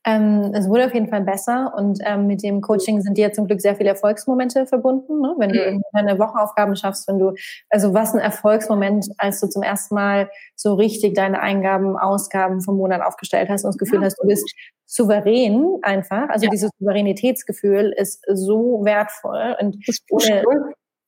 Ähm, 0.04 0.52
es 0.56 0.68
wurde 0.68 0.88
auf 0.88 0.94
jeden 0.94 1.10
Fall 1.10 1.22
besser 1.22 1.74
und 1.78 2.00
ähm, 2.04 2.26
mit 2.26 2.42
dem 2.42 2.62
Coaching 2.62 3.02
sind 3.02 3.18
dir 3.18 3.34
zum 3.34 3.46
Glück 3.46 3.62
sehr 3.62 3.76
viele 3.76 3.90
Erfolgsmomente 3.90 4.66
verbunden. 4.66 5.22
Ne? 5.22 5.36
Wenn 5.38 5.52
du 5.52 5.72
mhm. 5.74 5.82
deine 5.94 6.18
Wochenaufgaben 6.18 6.76
schaffst, 6.76 7.08
wenn 7.08 7.20
du, 7.20 7.34
also 7.70 7.94
was 7.94 8.14
ein 8.14 8.20
Erfolgsmoment, 8.20 9.10
als 9.18 9.40
du 9.40 9.48
zum 9.48 9.62
ersten 9.62 9.94
Mal 9.94 10.30
so 10.56 10.74
richtig 10.74 11.14
deine 11.14 11.40
Eingaben, 11.42 11.98
Ausgaben 11.98 12.62
vom 12.62 12.78
Monat 12.78 13.02
aufgestellt 13.02 13.50
hast 13.50 13.64
und 13.64 13.70
das 13.70 13.78
Gefühl 13.78 14.00
ja. 14.00 14.06
hast, 14.06 14.18
du 14.22 14.28
bist 14.28 14.52
souverän 14.88 15.78
einfach. 15.84 16.30
Also 16.30 16.46
ja. 16.46 16.52
dieses 16.52 16.72
Souveränitätsgefühl 16.80 17.94
ist 17.96 18.26
so 18.28 18.84
wertvoll 18.84 19.56
und 19.60 19.78
ohne, 20.10 20.44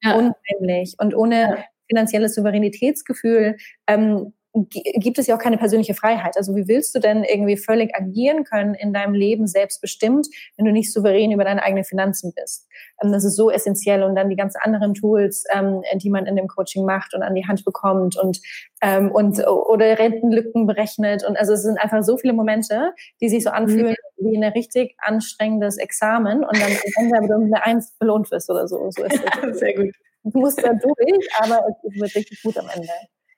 unheimlich 0.03 0.95
und 0.99 1.15
ohne 1.15 1.65
finanzielles 1.89 2.35
Souveränitätsgefühl 2.35 3.57
ähm, 3.87 4.33
gibt 4.53 5.17
es 5.17 5.25
ja 5.25 5.35
auch 5.35 5.39
keine 5.39 5.57
persönliche 5.57 5.95
Freiheit. 5.95 6.37
Also 6.37 6.55
wie 6.55 6.67
willst 6.67 6.93
du 6.93 6.99
denn 6.99 7.23
irgendwie 7.23 7.57
völlig 7.57 7.95
agieren 7.95 8.43
können 8.43 8.75
in 8.75 8.93
deinem 8.93 9.15
Leben 9.15 9.47
selbstbestimmt, 9.47 10.27
wenn 10.57 10.65
du 10.65 10.71
nicht 10.71 10.93
souverän 10.93 11.31
über 11.31 11.43
deine 11.43 11.63
eigenen 11.63 11.83
Finanzen 11.83 12.33
bist? 12.35 12.67
Ähm, 13.01 13.11
das 13.11 13.25
ist 13.25 13.35
so 13.35 13.49
essentiell 13.49 14.03
und 14.03 14.15
dann 14.15 14.29
die 14.29 14.35
ganz 14.35 14.55
anderen 14.55 14.93
Tools, 14.93 15.43
ähm, 15.51 15.81
die 15.95 16.09
man 16.11 16.27
in 16.27 16.35
dem 16.35 16.47
Coaching 16.47 16.85
macht 16.85 17.15
und 17.15 17.23
an 17.23 17.33
die 17.33 17.47
Hand 17.47 17.65
bekommt 17.65 18.15
und 18.15 18.41
ähm, 18.81 19.11
und 19.11 19.39
oder 19.47 19.97
Rentenlücken 19.97 20.67
berechnet 20.67 21.25
und 21.27 21.35
also 21.37 21.53
es 21.53 21.63
sind 21.63 21.79
einfach 21.79 22.03
so 22.03 22.17
viele 22.17 22.33
Momente, 22.33 22.93
die 23.21 23.29
sich 23.29 23.43
so 23.43 23.49
anfühlen 23.49 23.95
mhm. 24.17 24.29
wie 24.29 24.37
ein 24.37 24.51
richtig 24.51 24.95
anstrengendes 24.99 25.77
Examen 25.77 26.43
und 26.43 26.61
dann 26.61 26.71
am 26.71 27.03
Ende 27.05 27.17
aber 27.17 27.35
eine 27.35 27.63
Eins 27.63 27.95
belohnt 27.97 28.29
wirst 28.29 28.49
oder 28.51 28.67
so. 28.67 28.89
so 28.91 29.03
ist 29.03 29.19
ja, 29.19 29.53
sehr 29.53 29.73
gut. 29.73 29.95
Du 30.25 30.39
musst 30.39 30.63
da 30.63 30.73
durch, 30.73 31.27
aber 31.39 31.65
es 31.83 31.99
wird 31.99 32.15
richtig 32.15 32.41
gut 32.43 32.57
am 32.57 32.69
Ende 32.73 32.87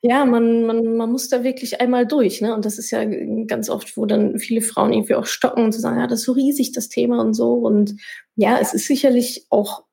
ja, 0.02 0.26
man, 0.26 0.66
man, 0.66 0.98
man 0.98 1.12
muss 1.12 1.30
da 1.30 1.44
wirklich 1.44 1.82
einmal 1.82 2.06
durch. 2.06 2.42
Ne? 2.42 2.54
Und 2.54 2.66
das 2.66 2.78
ist 2.78 2.92
ja 2.92 3.04
ganz 3.48 3.70
oft, 3.70 3.98
wo 3.98 4.06
dann 4.06 4.38
viele 4.38 4.62
Frauen 4.62 4.94
irgendwie 4.94 5.16
auch 5.16 5.26
stocken 5.26 5.66
und 5.66 5.72
zu 5.72 5.80
sagen, 5.80 6.00
ja, 6.00 6.08
das 6.08 6.20
ist 6.20 6.26
so 6.26 6.34
riesig, 6.34 6.72
das 6.74 6.90
Thema 6.90 7.22
und 7.22 7.34
so. 7.34 7.54
Und 7.54 7.96
ja, 8.36 8.60
es 8.60 8.74
ist 8.74 8.88
sicherlich 8.88 9.48
auch, 9.50 9.84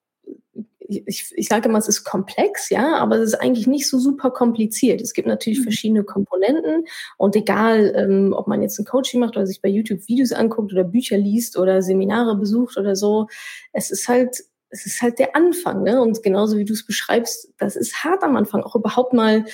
ich, 0.88 1.32
ich 1.34 1.48
sage 1.48 1.68
mal, 1.68 1.78
es 1.78 1.88
ist 1.88 2.04
komplex, 2.04 2.68
ja, 2.68 2.96
aber 2.96 3.16
es 3.16 3.32
ist 3.32 3.40
eigentlich 3.40 3.66
nicht 3.66 3.88
so 3.88 3.98
super 3.98 4.30
kompliziert. 4.30 5.00
Es 5.00 5.14
gibt 5.14 5.28
natürlich 5.28 5.60
mhm. 5.60 5.64
verschiedene 5.64 6.04
Komponenten 6.04 6.84
und 7.16 7.34
egal, 7.34 7.94
ähm, 7.96 8.34
ob 8.36 8.46
man 8.48 8.62
jetzt 8.62 8.78
ein 8.78 8.84
Coaching 8.84 9.20
macht 9.20 9.36
oder 9.36 9.46
sich 9.46 9.62
bei 9.62 9.68
YouTube 9.68 10.06
Videos 10.08 10.32
anguckt 10.32 10.72
oder 10.72 10.84
Bücher 10.84 11.16
liest 11.16 11.56
oder 11.56 11.80
Seminare 11.80 12.36
besucht 12.36 12.76
oder 12.76 12.96
so, 12.96 13.28
es 13.72 13.90
ist 13.90 14.08
halt 14.08 14.42
es 14.72 14.86
ist 14.86 15.02
halt 15.02 15.18
der 15.18 15.36
Anfang, 15.36 15.82
ne? 15.82 16.00
Und 16.00 16.22
genauso 16.22 16.56
wie 16.56 16.64
du 16.64 16.72
es 16.72 16.86
beschreibst, 16.86 17.52
das 17.58 17.76
ist 17.76 18.04
hart 18.04 18.22
am 18.24 18.36
Anfang, 18.36 18.62
auch 18.62 18.74
überhaupt 18.74 19.12
mal 19.12 19.44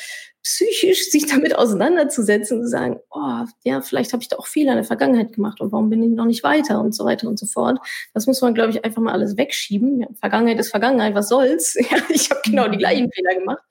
psychisch 0.42 1.10
sich 1.10 1.26
damit 1.26 1.56
auseinanderzusetzen 1.56 2.58
und 2.58 2.64
zu 2.64 2.70
sagen, 2.70 3.00
oh, 3.10 3.44
ja, 3.64 3.80
vielleicht 3.80 4.12
habe 4.12 4.22
ich 4.22 4.28
da 4.28 4.36
auch 4.36 4.46
Fehler 4.46 4.72
in 4.72 4.78
der 4.78 4.84
Vergangenheit 4.84 5.32
gemacht 5.32 5.60
und 5.60 5.72
warum 5.72 5.90
bin 5.90 6.02
ich 6.02 6.10
noch 6.10 6.24
nicht 6.24 6.42
weiter 6.42 6.80
und 6.80 6.94
so 6.94 7.04
weiter 7.04 7.28
und 7.28 7.38
so 7.38 7.46
fort. 7.46 7.78
Das 8.14 8.26
muss 8.26 8.40
man, 8.40 8.54
glaube 8.54 8.70
ich, 8.70 8.84
einfach 8.84 9.02
mal 9.02 9.12
alles 9.12 9.36
wegschieben. 9.36 10.00
Ja, 10.00 10.08
Vergangenheit 10.18 10.58
ist 10.58 10.70
Vergangenheit, 10.70 11.14
was 11.14 11.28
soll's? 11.28 11.76
Ja, 11.90 11.96
ich 12.10 12.30
habe 12.30 12.40
genau 12.44 12.68
die 12.68 12.76
gleichen 12.76 13.10
Fehler 13.10 13.34
gemacht. 13.38 13.62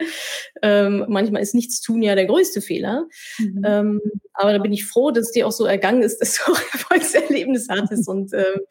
Ähm, 0.64 1.06
manchmal 1.08 1.42
ist 1.42 1.54
nichts 1.54 1.82
tun 1.82 2.02
ja 2.02 2.16
der 2.16 2.26
größte 2.26 2.62
Fehler. 2.62 3.06
Mhm. 3.38 3.62
Ähm, 3.64 4.02
aber 4.38 4.54
da 4.54 4.60
bin 4.60 4.71
ich 4.71 4.86
froh, 4.86 5.12
dass 5.12 5.28
es 5.28 5.32
dir 5.32 5.47
auch 5.47 5.52
so 5.52 5.65
ergangen 5.65 6.04
ist, 6.04 6.17
dass 6.21 6.38
du 6.38 6.52
auch 6.52 6.62
Erfolgserlebnis 6.71 7.67
hattest. 7.69 8.08
Und 8.08 8.34
ähm, 8.34 8.62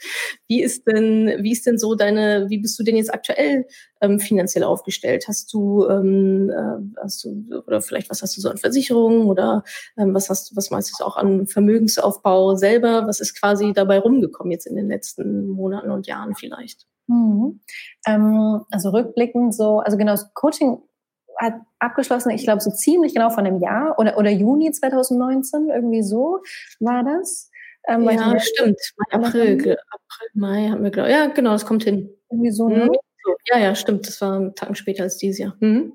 wie 0.48 0.62
ist 0.62 0.86
denn, 0.86 1.42
wie 1.42 1.52
ist 1.52 1.66
denn 1.66 1.78
so 1.78 1.94
deine, 1.94 2.46
wie 2.48 2.58
bist 2.58 2.78
du 2.78 2.84
denn 2.84 2.96
jetzt 2.96 3.12
aktuell 3.12 3.66
ähm, 4.00 4.20
finanziell 4.20 4.64
aufgestellt? 4.64 5.24
Hast 5.28 5.52
du, 5.52 5.86
ähm, 5.88 6.50
äh, 6.50 7.00
hast 7.02 7.24
du, 7.24 7.62
oder 7.66 7.80
vielleicht 7.80 8.10
was 8.10 8.22
hast 8.22 8.36
du 8.36 8.40
so 8.40 8.48
an 8.48 8.58
Versicherungen 8.58 9.26
oder 9.26 9.64
ähm, 9.98 10.14
was 10.14 10.30
hast 10.30 10.50
du, 10.50 10.56
was 10.56 10.70
meinst 10.70 10.98
du 10.98 11.04
auch 11.04 11.16
an 11.16 11.46
Vermögensaufbau 11.46 12.54
selber? 12.54 13.06
Was 13.06 13.20
ist 13.20 13.40
quasi 13.40 13.72
dabei 13.72 13.98
rumgekommen 13.98 14.52
jetzt 14.52 14.66
in 14.66 14.76
den 14.76 14.88
letzten 14.88 15.48
Monaten 15.48 15.90
und 15.90 16.06
Jahren 16.06 16.34
vielleicht? 16.34 16.86
Mhm. 17.08 17.60
Ähm, 18.06 18.62
also 18.70 18.90
rückblickend 18.90 19.54
so, 19.54 19.78
also 19.78 19.96
genau, 19.96 20.12
das 20.12 20.32
Coaching 20.34 20.78
hat 21.38 21.54
abgeschlossen, 21.78 22.30
ich 22.30 22.44
glaube 22.44 22.60
so 22.60 22.70
ziemlich 22.70 23.14
genau 23.14 23.30
von 23.30 23.46
einem 23.46 23.60
Jahr 23.60 23.98
oder, 23.98 24.18
oder 24.18 24.30
Juni 24.30 24.70
2019, 24.70 25.68
irgendwie 25.68 26.02
so 26.02 26.40
war 26.80 27.04
das. 27.04 27.50
Ähm, 27.88 28.02
ja, 28.02 28.38
stimmt. 28.40 28.80
April, 29.10 29.54
April, 29.54 30.28
Mai 30.34 30.68
haben 30.68 30.82
wir, 30.82 30.90
glaube 30.90 31.10
Ja, 31.10 31.26
genau, 31.26 31.52
das 31.52 31.66
kommt 31.66 31.84
hin. 31.84 32.10
Irgendwie 32.30 32.50
so, 32.50 32.68
ne? 32.68 32.86
Mhm. 32.86 32.96
Ja, 33.48 33.58
ja, 33.58 33.74
stimmt. 33.74 34.06
Das 34.06 34.20
war 34.20 34.54
Tagen 34.54 34.74
später 34.74 35.04
als 35.04 35.18
dieses 35.18 35.38
Jahr. 35.38 35.56
Mhm. 35.60 35.92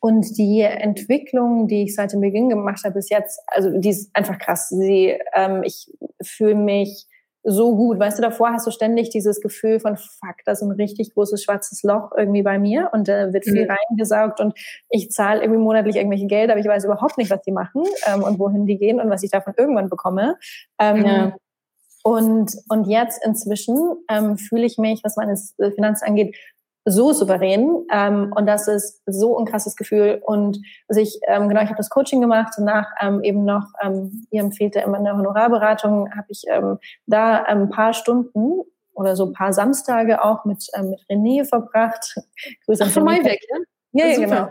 Und 0.00 0.38
die 0.38 0.60
Entwicklung, 0.62 1.68
die 1.68 1.84
ich 1.84 1.94
seit 1.94 2.12
dem 2.12 2.22
Beginn 2.22 2.48
gemacht 2.48 2.84
habe 2.84 2.94
bis 2.94 3.10
jetzt, 3.10 3.38
also 3.46 3.70
die 3.78 3.90
ist 3.90 4.10
einfach 4.14 4.38
krass. 4.38 4.68
Sie, 4.70 5.18
ähm, 5.34 5.62
ich 5.62 5.92
fühle 6.22 6.54
mich 6.54 7.06
so 7.42 7.74
gut. 7.74 7.98
Weißt 7.98 8.18
du, 8.18 8.22
davor 8.22 8.50
hast 8.52 8.66
du 8.66 8.70
ständig 8.70 9.10
dieses 9.10 9.40
Gefühl 9.40 9.80
von, 9.80 9.96
fuck, 9.96 10.36
das 10.44 10.60
ist 10.60 10.68
ein 10.68 10.72
richtig 10.72 11.14
großes 11.14 11.42
schwarzes 11.42 11.82
Loch 11.82 12.10
irgendwie 12.16 12.42
bei 12.42 12.58
mir 12.58 12.90
und 12.92 13.08
da 13.08 13.28
äh, 13.28 13.32
wird 13.32 13.44
viel 13.44 13.64
mhm. 13.64 13.70
reingesaugt 13.70 14.40
und 14.40 14.58
ich 14.88 15.10
zahle 15.10 15.40
irgendwie 15.40 15.60
monatlich 15.60 15.96
irgendwelche 15.96 16.26
Geld, 16.26 16.50
aber 16.50 16.60
ich 16.60 16.66
weiß 16.66 16.84
überhaupt 16.84 17.18
nicht, 17.18 17.30
was 17.30 17.42
die 17.42 17.52
machen 17.52 17.84
ähm, 18.06 18.22
und 18.22 18.38
wohin 18.38 18.66
die 18.66 18.78
gehen 18.78 19.00
und 19.00 19.10
was 19.10 19.22
ich 19.22 19.30
davon 19.30 19.54
irgendwann 19.56 19.88
bekomme. 19.88 20.36
Ähm, 20.78 21.04
ja. 21.04 21.36
Und, 22.02 22.56
und 22.68 22.86
jetzt 22.86 23.24
inzwischen 23.24 23.76
ähm, 24.10 24.38
fühle 24.38 24.64
ich 24.64 24.78
mich, 24.78 25.02
was 25.04 25.16
meine 25.16 25.36
Finanzen 25.74 26.06
angeht, 26.06 26.34
so 26.84 27.12
souverän 27.12 27.86
ähm, 27.92 28.32
und 28.34 28.46
das 28.46 28.68
ist 28.68 29.02
so 29.06 29.38
ein 29.38 29.44
krasses 29.44 29.76
Gefühl 29.76 30.20
und 30.24 30.58
also 30.88 31.00
ich 31.00 31.20
ähm, 31.28 31.48
genau 31.48 31.62
ich 31.62 31.68
habe 31.68 31.76
das 31.76 31.90
Coaching 31.90 32.20
gemacht 32.20 32.54
danach 32.56 32.88
ähm, 33.00 33.22
eben 33.22 33.44
noch 33.44 33.66
ähm, 33.82 34.26
ihr 34.30 34.40
empfiehlt 34.40 34.74
ja 34.74 34.82
immer 34.82 34.98
eine 34.98 35.16
Honorarberatung 35.16 36.10
habe 36.14 36.26
ich 36.28 36.44
ähm, 36.48 36.78
da 37.06 37.42
ein 37.42 37.68
paar 37.68 37.92
Stunden 37.92 38.62
oder 38.94 39.14
so 39.14 39.26
ein 39.26 39.32
paar 39.32 39.52
Samstage 39.52 40.24
auch 40.24 40.44
mit 40.44 40.66
ähm, 40.74 40.90
mit 40.90 41.00
René 41.10 41.44
verbracht 41.44 42.16
Grüße 42.66 42.84
Ach, 42.86 42.90
von 42.90 43.04
Maiweg, 43.04 43.40
ja 43.50 43.58
ja, 43.92 44.06
ja 44.06 44.18
genau 44.20 44.36
ah, 44.36 44.50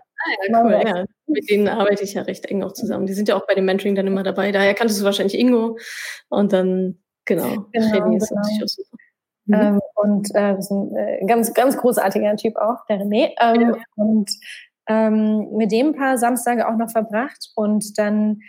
ja, 0.50 0.64
cool, 0.64 0.82
ja. 0.86 1.06
Mit 1.28 1.50
denen 1.50 1.68
arbeite 1.68 2.04
ich 2.04 2.14
ja 2.14 2.24
recht 2.24 2.46
eng 2.48 2.64
auch 2.64 2.74
zusammen. 2.74 3.06
Die 3.06 3.14
sind 3.14 3.30
ja 3.30 3.36
auch 3.36 3.48
bei 3.48 3.54
dem 3.54 3.66
Mentoring 3.66 3.96
dann 3.96 4.08
immer 4.08 4.24
dabei. 4.24 4.52
Daher 4.52 4.74
kanntest 4.74 5.00
du 5.00 5.06
wahrscheinlich 5.06 5.38
Ingo. 5.38 5.78
Und 6.28 6.52
dann, 6.52 7.00
genau, 7.26 7.68
genau 7.72 7.86
René 7.88 8.18
ist 8.18 8.30
genau. 8.30 8.42
natürlich 8.42 8.64
auch 8.64 8.68
super. 8.68 8.98
Mhm. 9.50 9.56
Ähm, 9.56 9.82
und 9.96 10.36
äh, 10.36 10.58
ist 10.58 10.72
ein 10.72 10.96
äh, 10.96 11.26
ganz, 11.26 11.54
ganz 11.54 11.78
großartiger 11.78 12.36
Typ 12.36 12.56
auch, 12.56 12.86
der 12.88 13.00
René. 13.00 13.32
Ähm, 13.42 13.62
ja. 13.62 13.78
Und 13.96 14.32
ähm, 14.88 15.50
mit 15.54 15.72
dem 15.72 15.88
ein 15.88 15.96
paar 15.96 16.18
Samstage 16.18 16.68
auch 16.68 16.78
noch 16.78 16.92
verbracht 16.92 17.52
und 17.56 17.98
dann 17.98 18.40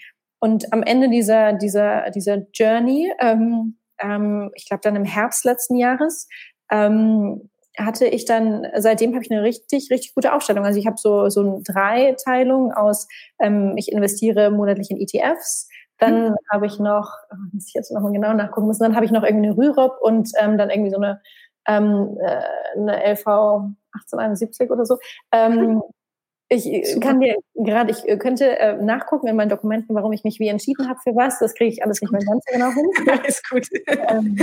und 0.42 0.72
am 0.72 0.82
Ende 0.82 1.10
dieser 1.10 1.52
dieser 1.52 2.10
dieser 2.10 2.46
Journey, 2.54 3.12
ähm, 3.20 3.78
ähm, 4.00 4.50
ich 4.54 4.66
glaube 4.66 4.80
dann 4.82 4.96
im 4.96 5.04
Herbst 5.04 5.44
letzten 5.44 5.76
Jahres, 5.76 6.28
ähm, 6.70 7.50
hatte 7.78 8.06
ich 8.06 8.24
dann, 8.24 8.66
seitdem 8.76 9.14
habe 9.14 9.24
ich 9.24 9.30
eine 9.30 9.42
richtig, 9.42 9.90
richtig 9.90 10.14
gute 10.14 10.32
Aufstellung. 10.32 10.64
Also 10.64 10.78
ich 10.78 10.86
habe 10.86 10.96
so, 10.98 11.28
so 11.28 11.40
eine 11.40 11.62
Dreiteilung 11.62 12.72
aus, 12.72 13.06
ähm, 13.40 13.74
ich 13.76 13.92
investiere 13.92 14.50
monatlich 14.50 14.90
in 14.90 14.98
ETFs, 15.00 15.68
dann 16.00 16.30
mhm. 16.30 16.36
habe 16.50 16.66
ich 16.66 16.78
noch, 16.78 17.12
oh, 17.30 17.36
muss 17.52 17.68
ich 17.68 17.74
jetzt 17.74 17.92
nochmal 17.92 18.12
genau 18.12 18.32
nachgucken 18.32 18.66
müssen, 18.66 18.82
dann 18.82 18.96
habe 18.96 19.04
ich 19.04 19.10
noch 19.10 19.22
irgendwie 19.22 19.48
eine 19.48 19.56
Rürup 19.56 19.98
und 20.00 20.30
ähm, 20.40 20.58
dann 20.58 20.70
irgendwie 20.70 20.90
so 20.90 20.96
eine, 20.96 21.20
ähm, 21.68 22.18
äh, 22.20 22.78
eine 22.78 23.12
LV 23.12 23.26
1871 23.26 24.70
oder 24.70 24.86
so. 24.86 24.98
Ähm, 25.30 25.74
mhm. 25.74 25.82
ich 26.48 26.64
Super. 26.88 27.06
kann 27.06 27.20
dir 27.20 27.36
gerade, 27.54 27.90
ich 27.90 28.18
könnte 28.18 28.58
äh, 28.58 28.82
nachgucken 28.82 29.28
in 29.28 29.36
meinen 29.36 29.50
Dokumenten, 29.50 29.94
warum 29.94 30.12
ich 30.12 30.24
mich 30.24 30.40
wie 30.40 30.48
entschieden 30.48 30.88
habe 30.88 30.98
für 31.04 31.14
was. 31.14 31.38
Das 31.38 31.54
kriege 31.54 31.70
ich 31.70 31.84
alles 31.84 32.00
nicht 32.00 32.12
mehr 32.12 32.24
ganz 32.24 32.44
genau 32.46 32.70
hin. 32.70 32.90
Alles 33.08 33.42
gut. 33.48 33.68
ähm, 33.86 34.36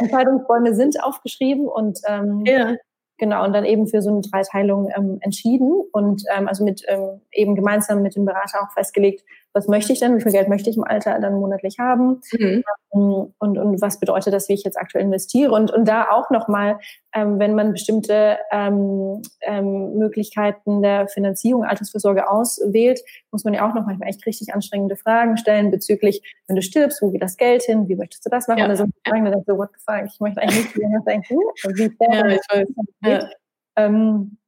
Entscheidungsbäume 0.00 0.74
sind 0.74 1.02
aufgeschrieben 1.02 1.68
und 1.68 2.00
ähm, 2.06 2.42
ja. 2.44 2.74
Genau, 3.18 3.44
und 3.44 3.52
dann 3.52 3.64
eben 3.64 3.86
für 3.86 4.02
so 4.02 4.10
eine 4.10 4.22
Dreiteilung 4.22 4.90
ähm, 4.96 5.18
entschieden 5.20 5.70
und 5.92 6.24
ähm, 6.36 6.48
also 6.48 6.64
mit 6.64 6.82
ähm, 6.88 7.20
eben 7.30 7.54
gemeinsam 7.54 8.02
mit 8.02 8.16
dem 8.16 8.24
Berater 8.24 8.60
auch 8.60 8.72
festgelegt, 8.72 9.24
was 9.54 9.68
möchte 9.68 9.92
ich 9.92 10.00
denn, 10.00 10.16
wie 10.16 10.20
viel 10.20 10.32
Geld 10.32 10.48
möchte 10.48 10.68
ich 10.68 10.76
im 10.76 10.84
Alter 10.84 11.18
dann 11.20 11.34
monatlich 11.34 11.78
haben 11.78 12.20
mhm. 12.32 12.62
Ähm, 12.94 13.34
und, 13.38 13.58
und 13.58 13.80
was 13.80 13.98
bedeutet 13.98 14.32
das, 14.32 14.48
wie 14.48 14.54
ich 14.54 14.64
jetzt 14.64 14.78
aktuell 14.78 15.04
investiere 15.04 15.52
und, 15.52 15.70
und 15.70 15.86
da 15.86 16.10
auch 16.10 16.30
nochmal, 16.30 16.78
ähm, 17.14 17.38
wenn 17.38 17.54
man 17.54 17.72
bestimmte 17.72 18.38
ähm, 18.50 19.22
ähm, 19.40 19.94
Möglichkeiten 19.94 20.82
der 20.82 21.08
Finanzierung, 21.08 21.64
Altersvorsorge 21.64 22.28
auswählt, 22.28 23.00
muss 23.30 23.44
man 23.44 23.54
ja 23.54 23.68
auch 23.68 23.74
noch 23.74 23.86
manchmal 23.86 24.08
echt 24.08 24.24
richtig 24.26 24.54
anstrengende 24.54 24.96
Fragen 24.96 25.36
stellen 25.36 25.70
bezüglich, 25.70 26.22
wenn 26.46 26.56
du 26.56 26.62
stirbst, 26.62 27.02
wo 27.02 27.10
geht 27.10 27.22
das 27.22 27.36
Geld 27.36 27.62
hin, 27.62 27.88
wie 27.88 27.96
möchtest 27.96 28.24
du 28.26 28.30
das 28.30 28.48
machen? 28.48 28.58
Ja. 28.58 28.66
Oder 28.66 28.76
so 28.76 28.86
Fragen, 29.06 29.24
da 29.24 29.40
so, 29.46 29.58
what 29.58 29.70
the 29.72 29.80
fuck, 29.84 30.06
ich 30.06 30.20
möchte 30.20 30.40
eigentlich 30.40 30.64
nicht 30.64 30.76
mehr 30.76 31.00
denken, 31.06 31.36
wie 31.76 31.82
ja, 32.00 32.26
ich 32.28 32.40
weiß. 32.50 32.68
Ja. 33.02 33.28
Ähm, 33.76 34.38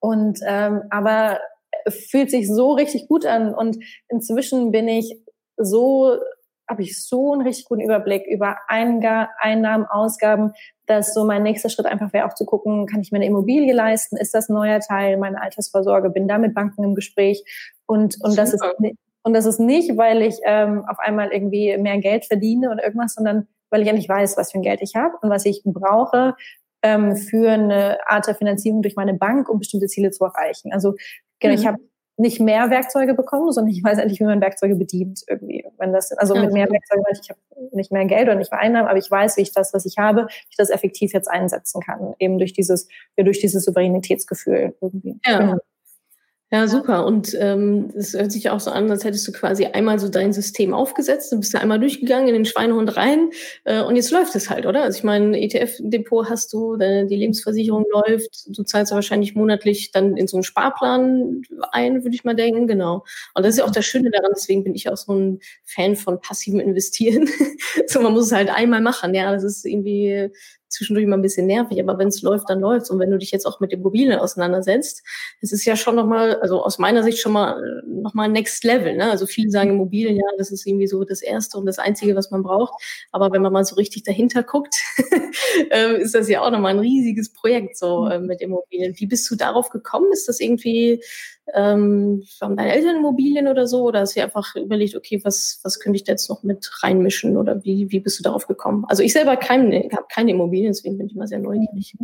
und 0.00 0.38
ähm, 0.46 0.82
aber 0.90 1.38
fühlt 1.88 2.30
sich 2.30 2.48
so 2.48 2.72
richtig 2.72 3.08
gut 3.08 3.26
an 3.26 3.54
und 3.54 3.78
inzwischen 4.08 4.70
bin 4.70 4.88
ich 4.88 5.18
so 5.56 6.18
habe 6.68 6.82
ich 6.82 7.02
so 7.04 7.32
einen 7.32 7.42
richtig 7.42 7.66
guten 7.66 7.82
Überblick 7.82 8.26
über 8.26 8.56
Einga 8.68 9.28
Einnahmen, 9.38 9.84
Ausgaben, 9.84 10.52
dass 10.86 11.12
so 11.12 11.24
mein 11.24 11.42
nächster 11.42 11.68
Schritt 11.68 11.86
einfach 11.86 12.12
wäre 12.12 12.26
auch 12.26 12.34
zu 12.34 12.46
gucken, 12.46 12.86
kann 12.86 13.00
ich 13.00 13.12
mir 13.12 13.18
eine 13.18 13.26
Immobilie 13.26 13.74
leisten? 13.74 14.16
Ist 14.16 14.34
das 14.34 14.48
ein 14.48 14.54
neuer 14.54 14.80
Teil 14.80 15.18
meiner 15.18 15.42
Altersvorsorge? 15.42 16.10
Bin 16.10 16.26
da 16.26 16.38
mit 16.38 16.54
Banken 16.54 16.84
im 16.84 16.94
Gespräch 16.94 17.44
und 17.86 18.16
und 18.22 18.38
das 18.38 18.54
ist 18.54 18.62
und 19.26 19.32
das 19.32 19.46
ist 19.46 19.58
nicht, 19.58 19.96
weil 19.96 20.22
ich 20.22 20.36
ähm, 20.44 20.84
auf 20.86 20.98
einmal 20.98 21.32
irgendwie 21.32 21.76
mehr 21.78 21.98
Geld 21.98 22.26
verdiene 22.26 22.70
oder 22.70 22.84
irgendwas, 22.84 23.14
sondern 23.14 23.46
weil 23.70 23.82
ich 23.82 23.88
endlich 23.88 24.08
weiß, 24.08 24.36
was 24.36 24.52
für 24.52 24.58
ein 24.58 24.62
Geld 24.62 24.80
ich 24.82 24.96
habe 24.96 25.16
und 25.22 25.30
was 25.30 25.46
ich 25.46 25.62
brauche 25.64 26.36
ähm, 26.82 27.16
für 27.16 27.50
eine 27.50 27.98
Art 28.06 28.26
der 28.26 28.34
Finanzierung 28.34 28.82
durch 28.82 28.94
meine 28.94 29.14
Bank, 29.14 29.48
um 29.48 29.58
bestimmte 29.58 29.86
Ziele 29.86 30.10
zu 30.10 30.24
erreichen. 30.24 30.72
Also 30.72 30.94
genau, 31.48 31.54
mhm. 31.54 31.60
ich 31.60 31.66
habe 31.66 31.78
nicht 32.16 32.40
mehr 32.40 32.70
Werkzeuge 32.70 33.14
bekommen, 33.14 33.50
sondern 33.50 33.72
ich 33.74 33.82
weiß 33.82 33.98
endlich, 33.98 34.20
wie 34.20 34.24
man 34.24 34.40
Werkzeuge 34.40 34.76
bedient 34.76 35.24
irgendwie. 35.28 35.64
Wenn 35.78 35.92
das, 35.92 36.12
also 36.12 36.34
mit 36.36 36.52
mehr 36.52 36.70
Werkzeugen, 36.70 37.04
ich 37.10 37.28
habe 37.28 37.40
nicht 37.72 37.90
mehr 37.90 38.04
Geld 38.04 38.28
oder 38.28 38.36
nicht 38.36 38.52
mehr 38.52 38.60
Einnahmen, 38.60 38.86
aber 38.86 38.98
ich 38.98 39.10
weiß, 39.10 39.36
wie 39.36 39.42
ich 39.42 39.52
das, 39.52 39.74
was 39.74 39.84
ich 39.84 39.98
habe, 39.98 40.26
wie 40.26 40.50
ich 40.50 40.56
das 40.56 40.70
effektiv 40.70 41.12
jetzt 41.12 41.28
einsetzen 41.28 41.80
kann, 41.80 42.14
eben 42.20 42.38
durch 42.38 42.52
dieses, 42.52 42.86
durch 43.16 43.40
dieses 43.40 43.64
Souveränitätsgefühl 43.64 44.74
irgendwie. 44.80 45.18
Ja. 45.26 45.38
Genau. 45.38 45.58
Ja, 46.54 46.68
super. 46.68 47.04
Und 47.04 47.36
ähm, 47.40 47.90
es 47.96 48.12
hört 48.14 48.30
sich 48.30 48.48
auch 48.48 48.60
so 48.60 48.70
an, 48.70 48.88
als 48.88 49.02
hättest 49.02 49.26
du 49.26 49.32
quasi 49.32 49.66
einmal 49.66 49.98
so 49.98 50.08
dein 50.08 50.32
System 50.32 50.72
aufgesetzt, 50.72 51.32
du 51.32 51.40
bist 51.40 51.52
da 51.52 51.58
einmal 51.58 51.80
durchgegangen 51.80 52.28
in 52.28 52.34
den 52.34 52.44
Schweinehund 52.44 52.96
rein 52.96 53.30
äh, 53.64 53.82
und 53.82 53.96
jetzt 53.96 54.12
läuft 54.12 54.36
es 54.36 54.50
halt, 54.50 54.64
oder? 54.64 54.84
Also 54.84 54.98
ich 54.98 55.02
meine, 55.02 55.36
ETF-Depot 55.36 56.30
hast 56.30 56.52
du, 56.52 56.76
die 56.76 57.16
Lebensversicherung 57.16 57.84
läuft, 57.92 58.46
du 58.56 58.62
zahlst 58.62 58.92
ja 58.92 58.94
wahrscheinlich 58.94 59.34
monatlich 59.34 59.90
dann 59.90 60.16
in 60.16 60.28
so 60.28 60.36
einen 60.36 60.44
Sparplan 60.44 61.42
ein, 61.72 62.04
würde 62.04 62.14
ich 62.14 62.22
mal 62.22 62.36
denken, 62.36 62.68
genau. 62.68 63.04
Und 63.34 63.44
das 63.44 63.54
ist 63.54 63.58
ja 63.58 63.64
auch 63.64 63.72
das 63.72 63.84
Schöne 63.84 64.12
daran, 64.12 64.30
deswegen 64.36 64.62
bin 64.62 64.76
ich 64.76 64.88
auch 64.88 64.96
so 64.96 65.12
ein 65.12 65.40
Fan 65.64 65.96
von 65.96 66.20
passivem 66.20 66.60
Investieren. 66.60 67.28
so, 67.88 68.00
man 68.00 68.12
muss 68.12 68.26
es 68.26 68.32
halt 68.32 68.48
einmal 68.54 68.80
machen, 68.80 69.12
ja, 69.12 69.32
das 69.32 69.42
ist 69.42 69.66
irgendwie 69.66 70.30
zwischendurch 70.74 71.06
mal 71.06 71.16
ein 71.16 71.22
bisschen 71.22 71.46
nervig, 71.46 71.80
aber 71.80 71.98
wenn 71.98 72.08
es 72.08 72.22
läuft, 72.22 72.50
dann 72.50 72.60
läuft's. 72.60 72.90
Und 72.90 72.98
wenn 72.98 73.10
du 73.10 73.18
dich 73.18 73.30
jetzt 73.30 73.46
auch 73.46 73.60
mit 73.60 73.72
Immobilien 73.72 74.18
auseinandersetzt, 74.18 75.02
es 75.40 75.52
ist 75.52 75.64
ja 75.64 75.76
schon 75.76 75.94
nochmal, 75.94 76.36
also 76.40 76.62
aus 76.62 76.78
meiner 76.78 77.02
Sicht 77.02 77.18
schon 77.18 77.32
mal 77.32 77.82
nochmal 77.86 78.28
Next 78.28 78.64
Level. 78.64 78.96
Ne? 78.96 79.10
Also 79.10 79.26
viele 79.26 79.50
sagen 79.50 79.70
Immobilien, 79.70 80.16
ja, 80.16 80.24
das 80.38 80.50
ist 80.50 80.66
irgendwie 80.66 80.86
so 80.86 81.04
das 81.04 81.22
Erste 81.22 81.58
und 81.58 81.66
das 81.66 81.78
Einzige, 81.78 82.16
was 82.16 82.30
man 82.30 82.42
braucht. 82.42 82.74
Aber 83.12 83.32
wenn 83.32 83.42
man 83.42 83.52
mal 83.52 83.64
so 83.64 83.76
richtig 83.76 84.02
dahinter 84.02 84.42
guckt, 84.42 84.74
ähm, 85.70 85.96
ist 85.96 86.14
das 86.14 86.28
ja 86.28 86.42
auch 86.42 86.50
nochmal 86.50 86.74
ein 86.74 86.80
riesiges 86.80 87.32
Projekt 87.32 87.78
so 87.78 88.06
äh, 88.06 88.18
mit 88.18 88.40
Immobilien. 88.40 88.94
Wie 88.96 89.06
bist 89.06 89.30
du 89.30 89.36
darauf 89.36 89.70
gekommen? 89.70 90.12
Ist 90.12 90.28
das 90.28 90.40
irgendwie 90.40 91.00
ähm, 91.52 92.22
haben 92.40 92.56
deine 92.56 92.74
Eltern 92.74 92.96
Immobilien 92.96 93.48
oder 93.48 93.66
so? 93.66 93.82
Oder 93.84 94.00
hast 94.00 94.16
du 94.16 94.22
einfach 94.22 94.54
überlegt, 94.56 94.96
okay, 94.96 95.20
was, 95.24 95.60
was 95.62 95.80
könnte 95.80 95.96
ich 95.96 96.04
da 96.04 96.12
jetzt 96.12 96.28
noch 96.28 96.42
mit 96.42 96.70
reinmischen? 96.82 97.36
Oder 97.36 97.62
wie, 97.64 97.90
wie 97.90 98.00
bist 98.00 98.18
du 98.18 98.22
darauf 98.22 98.46
gekommen? 98.46 98.84
Also 98.88 99.02
ich 99.02 99.12
selber 99.12 99.32
habe 99.32 99.44
keine, 99.44 99.88
keine 100.10 100.30
Immobilien, 100.30 100.72
deswegen 100.72 100.96
bin 100.96 101.06
ich 101.06 101.14
immer 101.14 101.26
sehr 101.26 101.38
neugierig. 101.38 101.94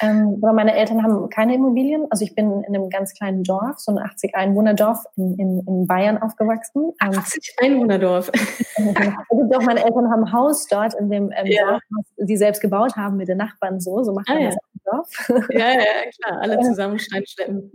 Ähm, 0.00 0.40
meine 0.40 0.74
Eltern 0.74 1.02
haben 1.02 1.28
keine 1.28 1.54
Immobilien. 1.54 2.06
Also 2.10 2.24
ich 2.24 2.34
bin 2.34 2.62
in 2.62 2.74
einem 2.74 2.88
ganz 2.88 3.14
kleinen 3.14 3.42
Dorf, 3.42 3.78
so 3.78 3.92
ein 3.92 3.98
80 3.98 4.34
Einwohnerdorf 4.34 5.04
in, 5.16 5.34
in, 5.38 5.66
in 5.66 5.86
Bayern 5.86 6.18
aufgewachsen. 6.18 6.92
80 7.00 7.56
Einwohnerdorf. 7.60 8.30
also 8.76 9.48
doch, 9.50 9.62
meine 9.62 9.84
Eltern 9.84 10.10
haben 10.10 10.24
ein 10.24 10.32
Haus 10.32 10.66
dort 10.66 10.94
in 10.94 11.10
dem 11.10 11.32
ähm, 11.36 11.46
ja. 11.46 11.70
Dorf, 11.70 11.82
was 11.90 12.28
sie 12.28 12.36
selbst 12.36 12.60
gebaut 12.60 12.96
haben 12.96 13.16
mit 13.16 13.28
den 13.28 13.38
Nachbarn 13.38 13.80
so. 13.80 14.02
So 14.04 14.12
macht 14.12 14.28
man 14.28 14.38
ah, 14.38 14.46
das 14.46 14.54
im 14.54 14.80
Dorf. 14.84 15.48
Ja, 15.50 15.70
ja, 15.72 16.10
klar. 16.22 16.40
Alle 16.42 16.60
zusammen 16.62 16.98
Stein 16.98 17.24
schleppen. 17.26 17.72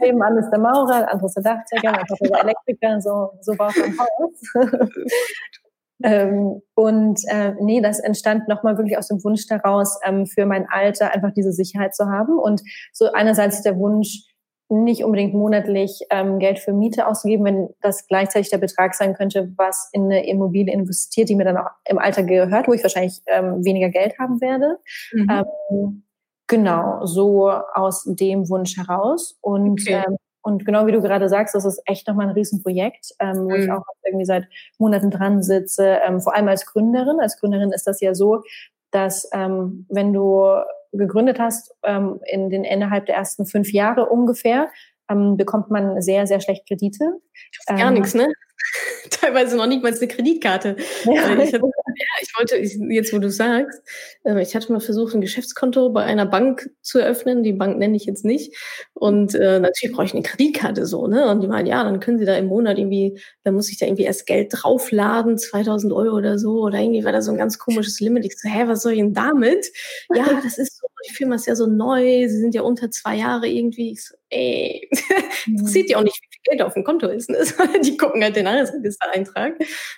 Nebenan 0.00 0.36
ist 0.36 0.50
der 0.50 0.58
Maurer, 0.58 0.98
der 1.00 1.12
andere 1.12 1.26
ist 1.26 1.34
der 1.34 1.42
Dachdecker, 1.42 1.92
mein 1.92 2.06
Papa 2.06 2.26
der 2.26 2.40
Elektriker. 2.40 3.00
So, 3.00 3.32
so 3.40 3.54
baut 3.54 3.74
man 3.76 3.86
ein 3.86 3.98
Haus. 3.98 4.54
Ähm, 6.02 6.60
und 6.74 7.20
äh, 7.28 7.54
nee, 7.60 7.80
das 7.80 8.00
entstand 8.00 8.48
nochmal 8.48 8.76
wirklich 8.76 8.98
aus 8.98 9.08
dem 9.08 9.22
Wunsch 9.22 9.46
daraus, 9.46 9.98
ähm, 10.04 10.26
für 10.26 10.46
mein 10.46 10.66
Alter 10.68 11.14
einfach 11.14 11.32
diese 11.32 11.52
Sicherheit 11.52 11.94
zu 11.94 12.06
haben. 12.06 12.38
Und 12.38 12.62
so 12.92 13.12
einerseits 13.12 13.62
der 13.62 13.78
Wunsch, 13.78 14.24
nicht 14.70 15.04
unbedingt 15.04 15.34
monatlich 15.34 16.00
ähm, 16.10 16.38
Geld 16.38 16.58
für 16.58 16.72
Miete 16.72 17.06
auszugeben, 17.06 17.44
wenn 17.44 17.68
das 17.80 18.06
gleichzeitig 18.06 18.50
der 18.50 18.58
Betrag 18.58 18.94
sein 18.94 19.14
könnte, 19.14 19.52
was 19.56 19.90
in 19.92 20.04
eine 20.04 20.26
Immobilie 20.26 20.72
investiert, 20.72 21.28
die 21.28 21.36
mir 21.36 21.44
dann 21.44 21.58
auch 21.58 21.70
im 21.86 21.98
Alter 21.98 22.22
gehört, 22.22 22.66
wo 22.66 22.72
ich 22.72 22.82
wahrscheinlich 22.82 23.20
ähm, 23.26 23.64
weniger 23.64 23.90
Geld 23.90 24.18
haben 24.18 24.40
werde. 24.40 24.78
Mhm. 25.12 25.28
Ähm, 25.30 26.02
genau, 26.46 27.04
so 27.04 27.50
aus 27.50 28.04
dem 28.06 28.48
Wunsch 28.48 28.76
heraus. 28.76 29.36
Und 29.42 29.80
okay. 29.82 30.02
ähm, 30.06 30.16
und 30.44 30.66
genau 30.66 30.86
wie 30.86 30.92
du 30.92 31.00
gerade 31.00 31.30
sagst, 31.30 31.54
das 31.54 31.64
ist 31.64 31.80
echt 31.86 32.06
nochmal 32.06 32.28
ein 32.28 32.34
Riesenprojekt, 32.34 33.14
ähm, 33.18 33.46
wo 33.46 33.56
mhm. 33.56 33.62
ich 33.62 33.70
auch 33.70 33.82
irgendwie 34.04 34.26
seit 34.26 34.46
Monaten 34.78 35.10
dran 35.10 35.42
sitze, 35.42 36.00
ähm, 36.06 36.20
vor 36.20 36.34
allem 36.34 36.48
als 36.48 36.66
Gründerin. 36.66 37.18
Als 37.18 37.40
Gründerin 37.40 37.72
ist 37.72 37.86
das 37.86 38.02
ja 38.02 38.14
so, 38.14 38.42
dass 38.90 39.26
ähm, 39.32 39.86
wenn 39.88 40.12
du 40.12 40.46
gegründet 40.92 41.38
hast, 41.40 41.74
ähm, 41.82 42.20
in 42.26 42.50
den 42.50 42.64
innerhalb 42.64 43.06
der 43.06 43.16
ersten 43.16 43.46
fünf 43.46 43.72
Jahre 43.72 44.06
ungefähr, 44.10 44.68
ähm, 45.10 45.38
bekommt 45.38 45.70
man 45.70 46.02
sehr, 46.02 46.26
sehr 46.26 46.42
schlecht 46.42 46.68
Kredite. 46.68 47.20
Gar 47.66 47.88
ähm, 47.88 47.94
nichts, 47.94 48.12
ne? 48.12 48.28
Teilweise 49.10 49.56
noch 49.56 49.66
nicht 49.66 49.82
mal 49.82 49.94
eine 49.94 50.08
Kreditkarte. 50.08 50.76
Ja. 51.04 51.38
Ich, 51.38 51.54
ich 52.24 52.38
wollte, 52.38 52.56
ich, 52.56 52.78
jetzt 52.90 53.12
wo 53.12 53.18
du 53.18 53.30
sagst, 53.30 53.80
äh, 54.24 54.40
ich 54.42 54.56
hatte 54.56 54.72
mal 54.72 54.80
versucht, 54.80 55.14
ein 55.14 55.20
Geschäftskonto 55.20 55.90
bei 55.90 56.04
einer 56.04 56.26
Bank 56.26 56.70
zu 56.80 56.98
eröffnen. 56.98 57.42
Die 57.42 57.52
Bank 57.52 57.78
nenne 57.78 57.96
ich 57.96 58.04
jetzt 58.04 58.24
nicht. 58.24 58.54
Und 58.94 59.34
äh, 59.34 59.60
natürlich 59.60 59.94
brauche 59.94 60.06
ich 60.06 60.14
eine 60.14 60.22
Kreditkarte 60.22 60.86
so, 60.86 61.06
ne? 61.06 61.28
Und 61.28 61.42
die 61.42 61.48
meinen, 61.48 61.66
ja, 61.66 61.84
dann 61.84 62.00
können 62.00 62.18
Sie 62.18 62.24
da 62.24 62.36
im 62.36 62.46
Monat 62.46 62.78
irgendwie, 62.78 63.20
dann 63.42 63.54
muss 63.54 63.70
ich 63.70 63.78
da 63.78 63.86
irgendwie 63.86 64.04
erst 64.04 64.26
Geld 64.26 64.48
draufladen, 64.52 65.38
2000 65.38 65.92
Euro 65.92 66.16
oder 66.16 66.38
so. 66.38 66.62
Oder 66.62 66.80
irgendwie 66.80 67.04
war 67.04 67.12
da 67.12 67.22
so 67.22 67.32
ein 67.32 67.38
ganz 67.38 67.58
komisches 67.58 68.00
Limit. 68.00 68.24
Ich 68.24 68.38
so, 68.38 68.48
hä, 68.48 68.64
was 68.66 68.82
soll 68.82 68.92
ich 68.92 68.98
denn 68.98 69.14
damit? 69.14 69.66
Ja, 70.14 70.24
das 70.42 70.58
ist 70.58 70.78
so, 70.78 70.86
die 71.08 71.14
Firma 71.14 71.34
ist 71.34 71.46
ja 71.46 71.54
so 71.54 71.66
neu, 71.66 72.28
Sie 72.28 72.38
sind 72.38 72.54
ja 72.54 72.62
unter 72.62 72.90
zwei 72.90 73.16
Jahre 73.16 73.46
irgendwie. 73.46 73.92
Ich 73.92 74.06
so, 74.06 74.14
ey, 74.30 74.88
interessiert 75.46 75.88
die 75.88 75.96
auch 75.96 76.02
nicht, 76.02 76.16
wie 76.16 76.28
viel 76.30 76.42
Geld 76.44 76.62
auf 76.62 76.74
dem 76.74 76.84
Konto 76.84 77.08
ist. 77.08 77.28
Ne? 77.30 77.38
die 77.84 77.96
gucken 77.96 78.22
halt 78.22 78.36
den 78.36 78.48
Handelsregistereintrag. 78.48 79.54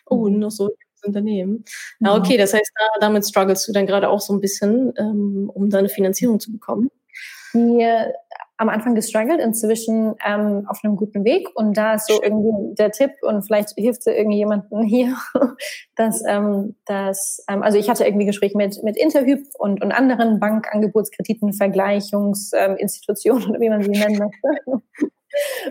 Oh, 0.06 0.28
mhm. 0.28 0.38
noch 0.38 0.50
so 0.50 0.70
Unternehmen. 1.04 1.64
Ja, 2.00 2.16
okay, 2.16 2.36
das 2.36 2.54
heißt, 2.54 2.70
da, 2.74 3.00
damit 3.00 3.26
struggles 3.26 3.66
du 3.66 3.72
dann 3.72 3.86
gerade 3.86 4.08
auch 4.08 4.20
so 4.20 4.32
ein 4.32 4.40
bisschen, 4.40 4.92
ähm, 4.98 5.50
um 5.52 5.70
deine 5.70 5.88
Finanzierung 5.88 6.40
zu 6.40 6.52
bekommen. 6.52 6.90
Die 7.54 7.86
am 8.58 8.68
Anfang 8.68 8.94
gestruggelt, 8.94 9.40
inzwischen 9.40 10.14
ähm, 10.24 10.66
auf 10.68 10.80
einem 10.82 10.96
guten 10.96 11.24
Weg. 11.24 11.48
Und 11.54 11.76
da 11.76 11.94
ist 11.94 12.08
so 12.08 12.22
irgendwie 12.22 12.74
der 12.74 12.90
Tipp 12.90 13.10
und 13.22 13.42
vielleicht 13.42 13.70
hilft 13.76 14.00
es 14.00 14.06
irgendjemandem 14.06 14.82
hier, 14.86 15.14
dass, 15.94 16.22
ähm, 16.26 16.76
dass 16.86 17.44
ähm, 17.48 17.62
also 17.62 17.78
ich 17.78 17.90
hatte 17.90 18.04
irgendwie 18.04 18.26
Gespräche 18.26 18.56
mit, 18.56 18.82
mit 18.82 18.96
Interhyp 18.96 19.46
und, 19.58 19.82
und 19.82 19.92
anderen 19.92 20.40
Bankangebotskrediten, 20.40 21.52
Vergleichungsinstitutionen 21.52 23.42
ähm, 23.44 23.50
oder 23.50 23.60
wie 23.60 23.68
man 23.68 23.82
sie 23.82 23.90
nennen 23.90 24.18
möchte. 24.18 24.82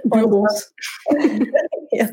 Büros. 0.03 0.73
ja. 1.91 2.07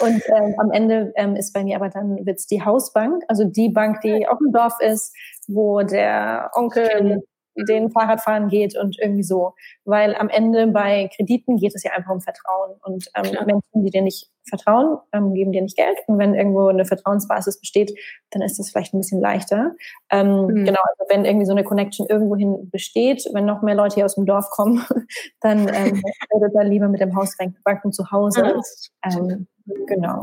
Und 0.00 0.22
ähm, 0.28 0.54
am 0.58 0.70
Ende 0.70 1.12
ähm, 1.16 1.36
ist 1.36 1.52
bei 1.52 1.64
mir 1.64 1.76
aber 1.76 1.88
dann 1.88 2.24
wird's 2.24 2.46
die 2.46 2.64
Hausbank, 2.64 3.22
also 3.28 3.44
die 3.44 3.68
Bank, 3.68 4.00
die 4.02 4.26
auch 4.28 4.40
im 4.40 4.52
Dorf 4.52 4.74
ist, 4.80 5.14
wo 5.48 5.82
der 5.82 6.50
Onkel 6.54 7.22
den 7.56 7.90
Fahrradfahren 7.90 8.48
geht 8.48 8.76
und 8.76 8.98
irgendwie 8.98 9.22
so. 9.22 9.54
Weil 9.84 10.14
am 10.14 10.28
Ende 10.28 10.66
bei 10.66 11.10
Krediten 11.14 11.56
geht 11.56 11.74
es 11.74 11.82
ja 11.82 11.92
einfach 11.92 12.12
um 12.12 12.20
Vertrauen. 12.20 12.76
Und 12.82 13.06
ähm, 13.14 13.46
Menschen, 13.46 13.84
die 13.84 13.90
dir 13.90 14.02
nicht 14.02 14.30
vertrauen, 14.48 14.98
ähm, 15.12 15.34
geben 15.34 15.52
dir 15.52 15.62
nicht 15.62 15.76
Geld. 15.76 15.98
Und 16.06 16.18
wenn 16.18 16.34
irgendwo 16.34 16.68
eine 16.68 16.84
Vertrauensbasis 16.84 17.60
besteht, 17.60 17.96
dann 18.30 18.42
ist 18.42 18.58
das 18.58 18.70
vielleicht 18.70 18.94
ein 18.94 19.00
bisschen 19.00 19.20
leichter. 19.20 19.72
Ähm, 20.10 20.46
mhm. 20.46 20.64
Genau, 20.64 20.80
also 20.98 21.04
wenn 21.08 21.24
irgendwie 21.24 21.46
so 21.46 21.52
eine 21.52 21.64
Connection 21.64 22.06
irgendwohin 22.08 22.70
besteht, 22.70 23.28
wenn 23.32 23.44
noch 23.44 23.62
mehr 23.62 23.74
Leute 23.74 23.96
hier 23.96 24.04
aus 24.04 24.14
dem 24.16 24.26
Dorf 24.26 24.50
kommen, 24.50 24.84
dann 25.40 25.68
ähm, 25.68 26.02
redet 26.34 26.54
dann 26.54 26.66
lieber 26.66 26.88
mit 26.88 27.00
dem 27.00 27.14
Hausbanken 27.14 27.92
zu 27.92 28.10
Hause. 28.10 28.60
Ähm, 29.04 29.46
genau. 29.86 30.22